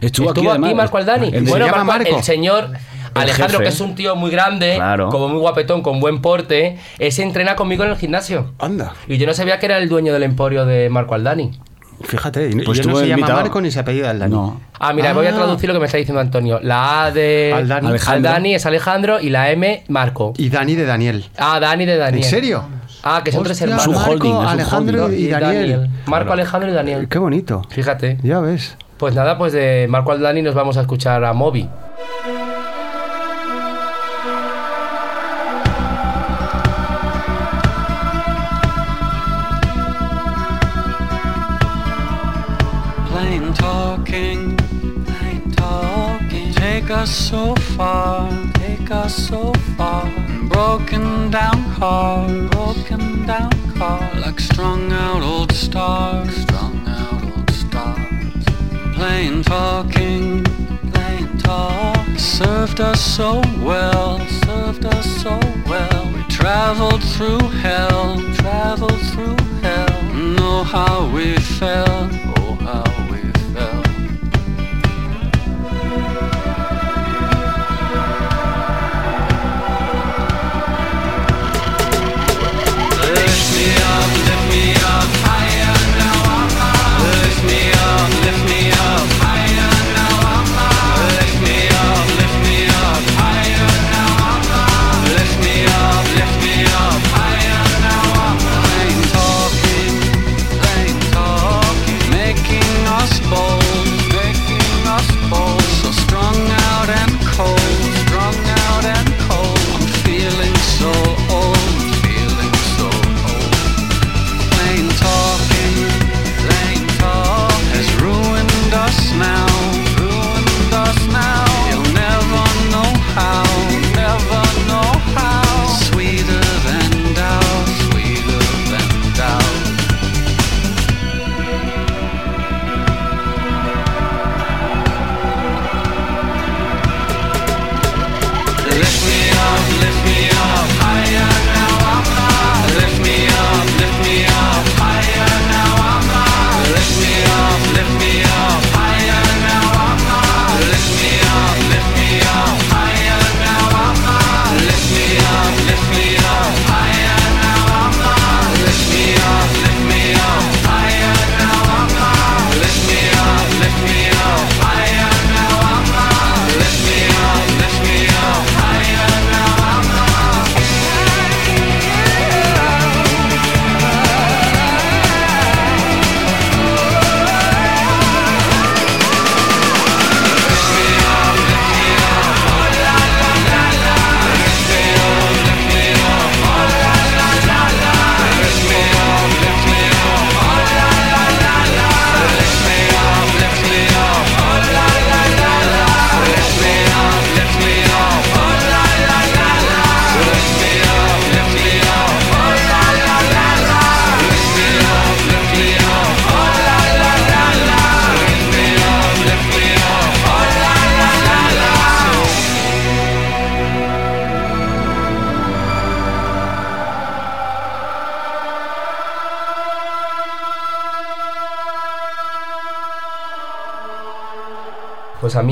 [0.00, 1.30] Estuvo, Estuvo aquí, además, Marco Aldani.
[1.34, 2.16] en- Bueno, Marco.
[2.16, 2.70] el señor
[3.22, 3.62] Alejandro, jefe.
[3.64, 5.08] que es un tío muy grande, Claro.
[5.10, 8.52] como muy guapetón, con buen porte, ese entrena conmigo en el gimnasio.
[8.58, 8.94] Anda.
[9.08, 11.58] Y yo no sabía que era el dueño del emporio de Marco Aldani.
[12.00, 13.40] Fíjate, y, Pues y él no se llama invitado.
[13.40, 14.32] Marco ni se apellida Aldani.
[14.32, 14.60] No.
[14.78, 16.60] Ah, mira, voy a traducir lo que me está diciendo Antonio.
[16.62, 17.88] La A de Aldani.
[17.88, 18.30] Alejandro.
[18.30, 20.32] Aldani es Alejandro y la M, Marco.
[20.38, 21.24] Y Dani de Daniel.
[21.36, 22.22] Ah, Dani de Daniel.
[22.22, 22.62] ¿En serio?
[23.02, 23.82] Ah, que son tres Hostia, hermanos.
[23.82, 25.18] Es un Marco, holding, es un Alejandro holding.
[25.18, 25.90] y, Daniel.
[26.06, 27.08] Marco, Alejandro y Daniel.
[27.08, 27.62] Qué bonito.
[27.68, 28.18] Fíjate.
[28.22, 28.76] Ya ves.
[28.96, 31.68] Pues nada, pues de Marco Aldani nos vamos a escuchar a Moby.
[46.88, 50.10] Take us so far, take us so far.
[50.48, 54.00] Broken down car, broken down car.
[54.14, 58.42] Like strung out old stars, strung out old stars.
[58.94, 60.42] Plain talking,
[60.90, 62.18] plain talk.
[62.18, 66.10] Served us so well, served us so well.
[66.14, 70.02] We traveled through hell, traveled through hell.
[70.14, 73.07] Know how we felt, oh how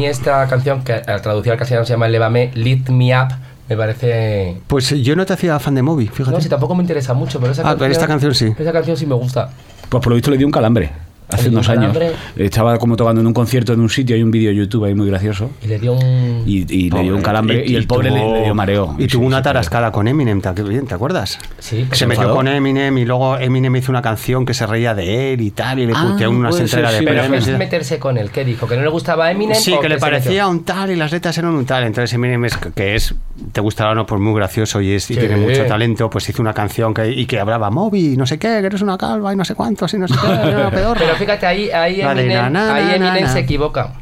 [0.07, 3.29] mí esta canción, que al traducir al castellano se llama Elevame, Lift Me Up,
[3.69, 4.57] me parece...
[4.67, 6.37] Pues yo no te hacía fan de Moby, fíjate.
[6.37, 8.53] No, si tampoco me interesa mucho, pero esa Ah, pero esta canción sí.
[8.57, 9.51] Esa canción sí me gusta.
[9.89, 10.91] Pues por lo visto le dio un calambre.
[11.29, 11.97] Hace ¿Le unos un años.
[12.37, 14.95] Estaba como tocando en un concierto en un sitio, hay un vídeo de YouTube ahí
[14.95, 15.51] muy gracioso.
[15.63, 16.45] Y le dio un...
[16.47, 17.23] Y, y le dio un Pobre.
[17.23, 18.95] calambre y, el pobre le, tuvo- le dio mareo.
[18.99, 21.39] Y tuvo una tarascada con Eminem, ¿te, ¿te acuerdas?
[21.59, 24.95] Sí, Que se metió con Eminem y luego Eminem hizo una canción que se reía
[24.95, 27.45] de él y tal, y le Ah, puteó unas entregas de sí, Pero premios.
[27.45, 28.31] ¿qué y es meterse con él?
[28.31, 28.67] ¿Qué dijo?
[28.69, 29.57] ¿Que no le gustaba Eminem?
[29.57, 31.85] Sí, o que le se parecía un tal y las letras eran un tal.
[31.85, 33.15] Entonces Eminem es que es,
[33.53, 35.21] te gustará o no, pues muy gracioso y, es, y Sí.
[35.21, 38.59] tiene mucho talento, pues hizo una canción que, y que hablaba Moby, no sé qué,
[38.61, 40.29] que eres una calva y no sé cuántos y no sé qué,
[40.71, 40.71] pedorra.
[40.99, 43.93] Pero fíjate, ahí, ahí Eminem, ahí Eminem se equivoca.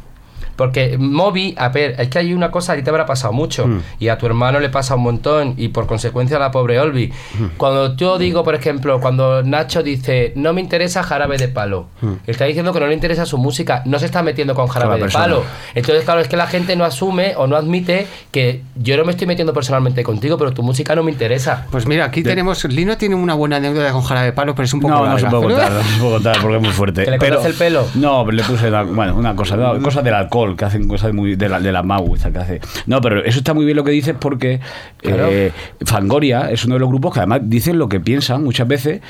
[0.55, 3.67] Porque Moby, a ver, es que hay una cosa, a ti te habrá pasado mucho,
[3.67, 3.79] Mm.
[3.99, 7.11] y a tu hermano le pasa un montón, y por consecuencia a la pobre Olvi.
[7.39, 7.45] Mm.
[7.57, 12.13] Cuando yo digo, por ejemplo, cuando Nacho dice, no me interesa jarabe de palo, Mm.
[12.27, 15.01] está diciendo que no le interesa su música, no se está metiendo con jarabe de
[15.01, 15.23] persona.
[15.25, 15.43] palo.
[15.73, 19.11] Entonces, claro, es que la gente no asume o no admite que yo no me
[19.11, 21.65] estoy metiendo personalmente contigo, pero tu música no me interesa.
[21.71, 22.63] Pues mira, aquí tenemos.
[22.65, 24.93] Lino tiene una buena anécdota con Jarabe de Palo, pero es un poco.
[24.93, 25.39] No, no se larga.
[25.39, 27.03] puede contar, no se puede contar porque es muy fuerte.
[27.05, 27.85] ¿Que le pero, el pelo?
[27.95, 31.13] No, pero le puse la- bueno, una cosa, no, cosas del alcohol, que hacen cosas
[31.13, 32.61] muy de la, de la Mau, esta que hace.
[32.85, 34.59] No, pero eso está muy bien lo que dices porque
[34.97, 35.27] Claro.
[35.31, 35.51] eh,
[35.85, 39.01] Fangoria es uno de los grupos que además dicen lo que piensan muchas veces,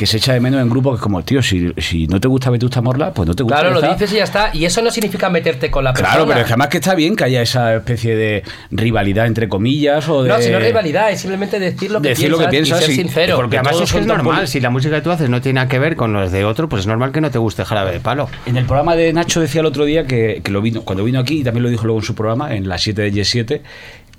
[0.00, 2.26] que se echa de menos en grupos que es como, tío, si, si no te
[2.26, 3.60] gusta Vetusta Morla, pues no te gusta.
[3.60, 4.50] Claro, lo dices y ya está.
[4.54, 6.08] Y eso no significa meterte con la persona.
[6.14, 9.46] Claro, pero es que además que está bien que haya esa especie de rivalidad entre
[9.46, 10.30] comillas o de...
[10.30, 12.80] No, si no es rivalidad, es simplemente decir lo que Decir lo piensas, que piensas
[12.80, 13.36] y ser y- sincero.
[13.36, 15.56] porque Que además es que es normal, si la música que tú haces no tiene
[15.56, 17.92] nada que ver con los de otro, pues es normal que no te guste Jarabe
[17.92, 18.30] de Palo.
[18.46, 21.20] En el programa de Nacho decía el otro día que, que lo vino, cuando vino
[21.20, 23.60] aquí, y también lo dijo luego en su programa, en la 7 de Y7,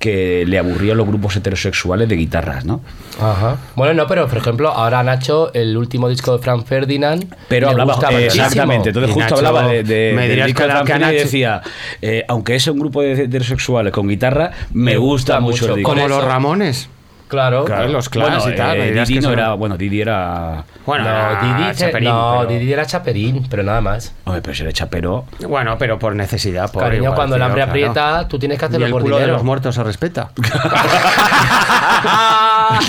[0.01, 2.81] que le aburrían los grupos heterosexuales de guitarras, ¿no?
[3.21, 3.55] Ajá.
[3.75, 7.33] Bueno, no, pero por ejemplo, ahora Nacho, el último disco de Frank Ferdinand.
[7.47, 10.69] Pero hablaba gusta eh, exactamente, entonces Y justo Nacho, hablaba de, de- me disco que
[10.69, 11.61] Frank que Nacho- decía,
[12.01, 15.69] eh, aunque es un grupo de heterosexuales con guitarra, me, Me gusta, gusta mucho el
[15.71, 15.75] mucho.
[15.77, 15.89] disco.
[15.91, 16.25] Con Como los.
[16.25, 16.89] Ramones.
[17.31, 17.63] Claro.
[17.63, 20.65] Claro, los Clash y tal, eh, Didi que no son- era, bueno, Didi era...
[20.85, 24.13] Bueno, no, Didi, Chaperín, no, pero- Didi era chaperín, pero nada más.
[24.25, 25.23] Hombre, pero si era chapero...
[25.47, 26.69] Bueno, pero por necesidad.
[26.71, 27.71] Por Cariño, igual, cuando el hambre claro.
[27.71, 29.37] aprieta, tú tienes que Y hacerlo el por culo de dinero.
[29.37, 30.31] los muertos se respeta.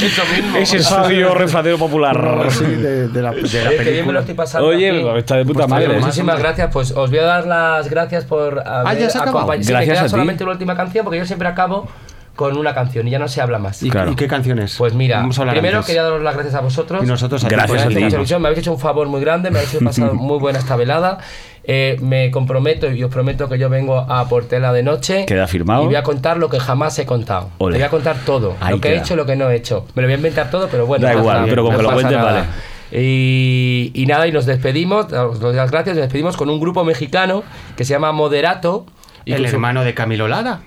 [0.03, 0.57] Eso mismo.
[0.59, 2.47] Ese sabio refranero popular.
[2.51, 4.21] Sí, de, de la, de la Oye, qué bien me lo película.
[4.21, 4.69] estoy pasando.
[4.69, 5.19] Oye, aquí.
[5.19, 5.97] está de puta Pues madre.
[5.97, 6.01] ¿eh?
[6.01, 6.71] Muchísimas gracias.
[6.73, 9.39] Pues os voy a dar las gracias por haber ya se acabado.
[9.39, 9.65] acompañado.
[9.65, 10.11] Sí, me Gracias queda a ti.
[10.11, 11.89] solamente una última canción porque yo siempre acabo
[12.37, 13.83] con una canción y ya no se habla más.
[13.83, 14.13] ¿Y, Claro.
[14.13, 14.77] y qué canciones?
[14.79, 15.87] Pues mira, primero antes.
[15.87, 17.03] quería daros las gracias a vosotros.
[17.05, 18.35] Y nosotros a ti Gracias esta ti.
[18.41, 21.19] Me habéis hecho un favor muy grande, me habéis hecho pasar muy buena esta velada.
[21.65, 25.27] Eh, me comprometo y os prometo que yo vengo a Portela de noche.
[25.27, 25.85] Queda firmado.
[25.85, 27.51] Y voy a contar lo que jamás he contado.
[27.59, 27.75] Ole.
[27.75, 28.57] Te voy a contar todo.
[28.61, 29.87] Ahí lo que he hecho y lo que no he hecho.
[29.95, 31.07] Me lo voy a inventar todo, pero bueno.
[31.07, 32.33] Da igual, pero con no que lo cuentes, nada.
[32.33, 32.47] vale.
[32.95, 36.85] Y, y nada, y nos despedimos, os doy las gracias, nos despedimos con un grupo
[36.85, 37.43] mexicano
[37.77, 38.87] que se llama Moderato.
[39.25, 40.61] Y El hermano de Camilo Lara.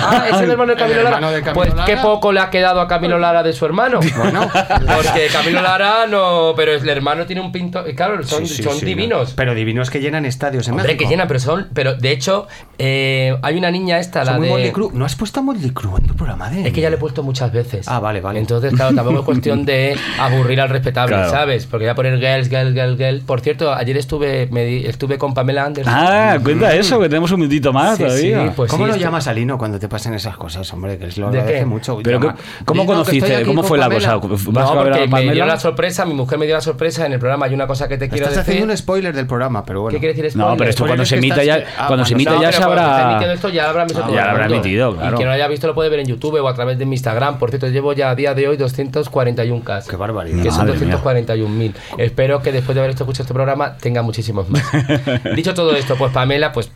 [0.00, 1.30] Ah, es el hermano de Camilo Lara.
[1.30, 1.84] de Camilo pues Lara.
[1.84, 4.00] qué poco le ha quedado a Camilo Lara de su hermano.
[4.16, 4.48] Bueno.
[4.52, 6.52] Porque Camilo Lara no.
[6.56, 7.86] Pero el hermano tiene un pinto.
[7.88, 9.30] y Claro, son, Sí, sí, son sí, divinos.
[9.30, 9.36] no.
[9.36, 11.04] Pero divinos que llenan estadios en Hombre, México.
[11.04, 11.68] que llenan, pero son.
[11.74, 12.46] Pero de hecho,
[12.78, 14.72] eh, hay una niña esta, Son la muy de.
[14.94, 16.66] ¿No has puesto a Motley Crue en tu programa de...?
[16.68, 17.88] Es que ya le he puesto muchas veces.
[17.88, 18.38] Ah, vale, vale.
[18.38, 21.30] Entonces, claro, tampoco es cuestión de aburrir al respetable, Claro.
[21.30, 21.66] ¿sabes?
[21.66, 23.24] Porque ya poner girls, girls, girls, girls.
[23.24, 25.92] Por cierto, ayer estuve, me di- estuve con Pamela Anderson.
[25.96, 28.44] Ah, cuenta eso, que tenemos un minutito más Sí, todavía.
[28.46, 30.96] sí, pues ¿Cómo sí, lo esto- llamas a Lino cuando te pasan esas cosas, hombre?
[30.96, 31.64] Que es lo ¿De qué?
[31.66, 31.98] mucho.
[32.02, 33.42] Pero Llama- ¿cómo- ¿cómo Lino, que conociste?
[33.44, 34.18] ¿Cómo con fue la Pamela.
[34.20, 34.28] cosa?
[34.50, 37.04] ¿Vas No, a ver a me dio la sorpresa, mi mujer me dio la sorpresa.
[37.04, 38.54] En el programa hay una cosa que te quiero Estás decir.
[38.54, 39.94] haciendo un spoiler del programa, pero bueno.
[39.94, 40.58] ¿Qué quiere decir No, spoiler?
[40.58, 42.52] pero esto cuando se que emita estás ya, que- ah, cuando se emita No, ya
[42.52, 43.32] se cuando habrá...
[43.34, 45.12] esto ya lo habrá Ah, ya lo habrá emitido, claro.
[45.12, 46.86] Y quien no lo haya visto lo puede ver en YouTube o a través de
[46.86, 47.38] mi Instagram.
[47.38, 49.82] Por cierto, llevo ya a día de hoy 241k.
[49.88, 50.42] Qué barbaridad.
[50.42, 50.94] Que son Madre mía.
[51.02, 51.74] 241.000.
[51.98, 54.62] Espero que después de haber escuchado este programa tenga muchísimos más.
[55.36, 56.70] Dicho todo esto, pues Pamela, pues.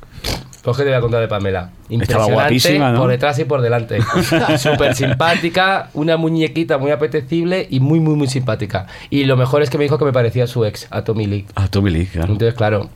[0.67, 1.71] Pues que te voy a contar de Pamela.
[1.91, 2.99] Impresionante guapísima, ¿no?
[2.99, 4.01] por detrás y por delante.
[4.59, 8.89] Súper simpática, una muñequita muy apetecible y muy, muy, muy simpática.
[9.09, 11.27] Y lo mejor es que me dijo que me parecía a su ex, a Tommy
[11.29, 11.47] Lee.
[11.55, 12.33] Ah, Tommy Lee, claro.
[12.33, 12.91] Entonces, claro,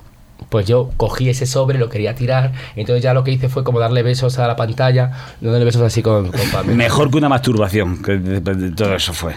[0.49, 3.79] pues yo cogí ese sobre, lo quería tirar, entonces ya lo que hice fue como
[3.79, 6.77] darle besos a la pantalla, darle besos así con, con Pamela.
[6.77, 8.19] Mejor que una masturbación, que
[8.75, 9.37] todo eso fue.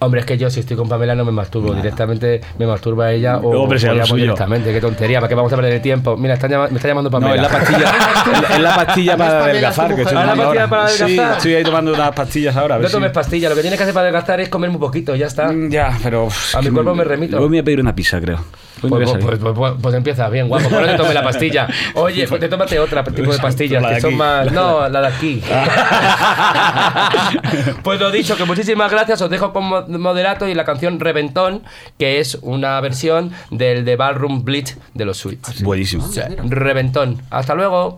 [0.00, 3.38] Hombre, es que yo si estoy con Pamela no me masturbo, directamente me masturba ella
[3.38, 4.22] o Hombre, sea lo follamos suyo.
[4.22, 6.16] directamente, qué tontería, ¿para qué vamos a perder el tiempo?
[6.16, 7.36] Mira, están llama- me está llamando Pamela.
[7.36, 7.88] No, es la pastilla,
[8.48, 10.70] es- es la pastilla para Pamela, adelgazar que estoy Ah, la tomando pastilla ahora.
[10.70, 11.36] para Sí, adelgazar.
[11.36, 12.74] estoy ahí tomando unas pastillas ahora.
[12.76, 14.70] a ver No tomes si- pastillas, lo que tienes que hacer para adelgazar es comer
[14.70, 15.50] muy poquito, ya está.
[15.52, 16.26] Mm, Ya, pero...
[16.26, 17.32] uf, A mi que cuerpo me remito.
[17.32, 18.38] Luego me voy a pedir una pizza, creo.
[18.80, 19.26] Hoy me voy a Pues, salir.
[19.26, 20.68] pues, pues, pues- pues empieza bien, guapo.
[20.68, 21.66] Pues no te tome la pastilla.
[21.94, 24.16] Oye, pues te tómate otra tipo de pastillas La de que son aquí.
[24.18, 24.52] más.
[24.58, 25.42] No, la de aquí.
[27.82, 29.20] pues lo dicho, que muchísimas gracias.
[29.20, 31.62] Os dejo con, mo- Moderato y la canción Reventón,
[31.98, 35.62] que es una versión del de Ballroom Bleach de los Sweets.
[35.62, 36.04] Buenísimo.
[36.04, 37.22] O sea, Reventón.
[37.30, 37.96] Hasta luego.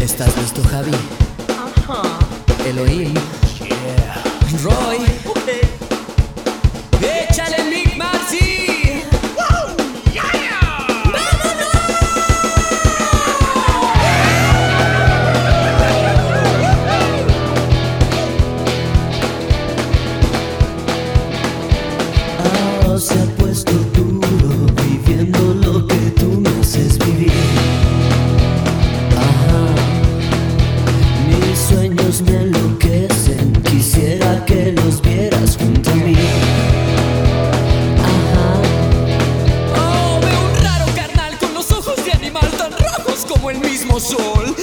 [0.00, 0.92] ¿Estás listo, Javi?
[2.66, 3.14] Elohim.
[4.62, 4.98] Roy.
[7.02, 7.59] Échale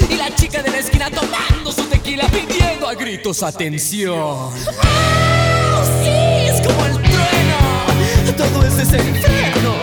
[0.10, 4.18] Y la chica de la esquina tomando su tequila pidiendo a gritos atención.
[4.18, 4.52] ¡Oh,
[6.02, 6.10] sí!
[6.48, 8.36] Es como el trueno.
[8.36, 9.76] Todo es desenfreno.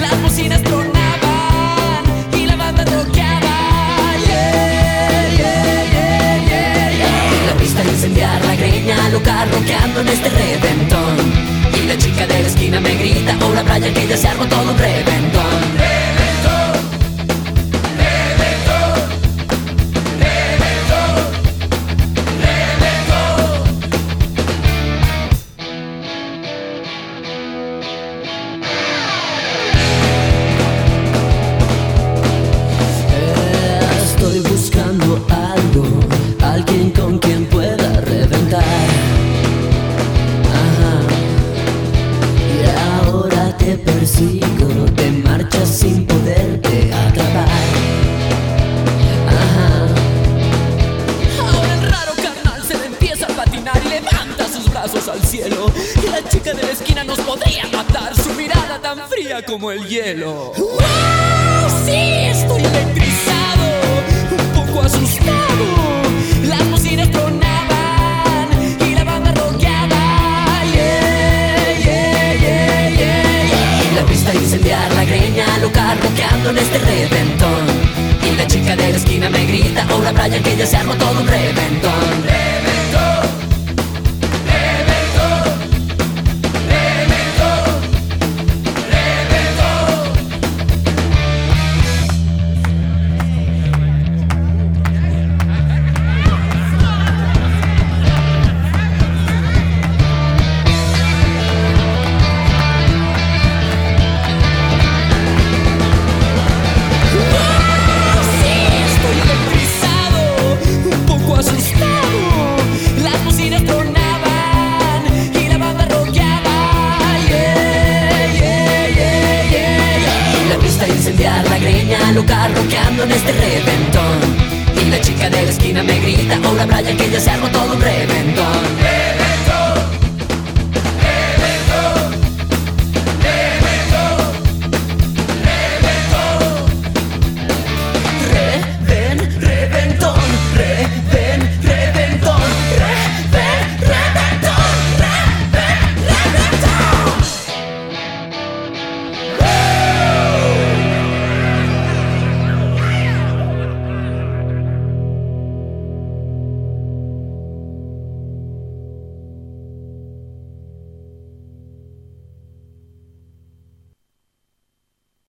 [0.00, 2.02] Las bocinas tronaban
[2.36, 4.16] y la banda tocaba.
[4.26, 7.46] Yeah, yeah, yeah.
[7.46, 11.16] La pista incendiar la greña, loca roqueando en este reventón.
[11.80, 14.44] Y la chica de la esquina me grita, oh la playa que ya se armó
[14.46, 15.81] todo un reventón.
[44.02, 47.48] Persigo, te marchas sin poderte atrapar.
[49.28, 49.86] Ajá.
[51.38, 55.70] Ahora el raro carnal se le empieza a patinar y levanta sus brazos al cielo.
[56.02, 59.86] Y la chica de la esquina nos podría matar, su mirada tan fría como el
[59.86, 60.52] hielo.
[60.58, 61.41] ¡Wow!
[76.50, 77.66] En este reventón.
[78.22, 80.94] Y la chica de la esquina me grita, oh la playa que ya se armó
[80.94, 82.41] todo un reventón.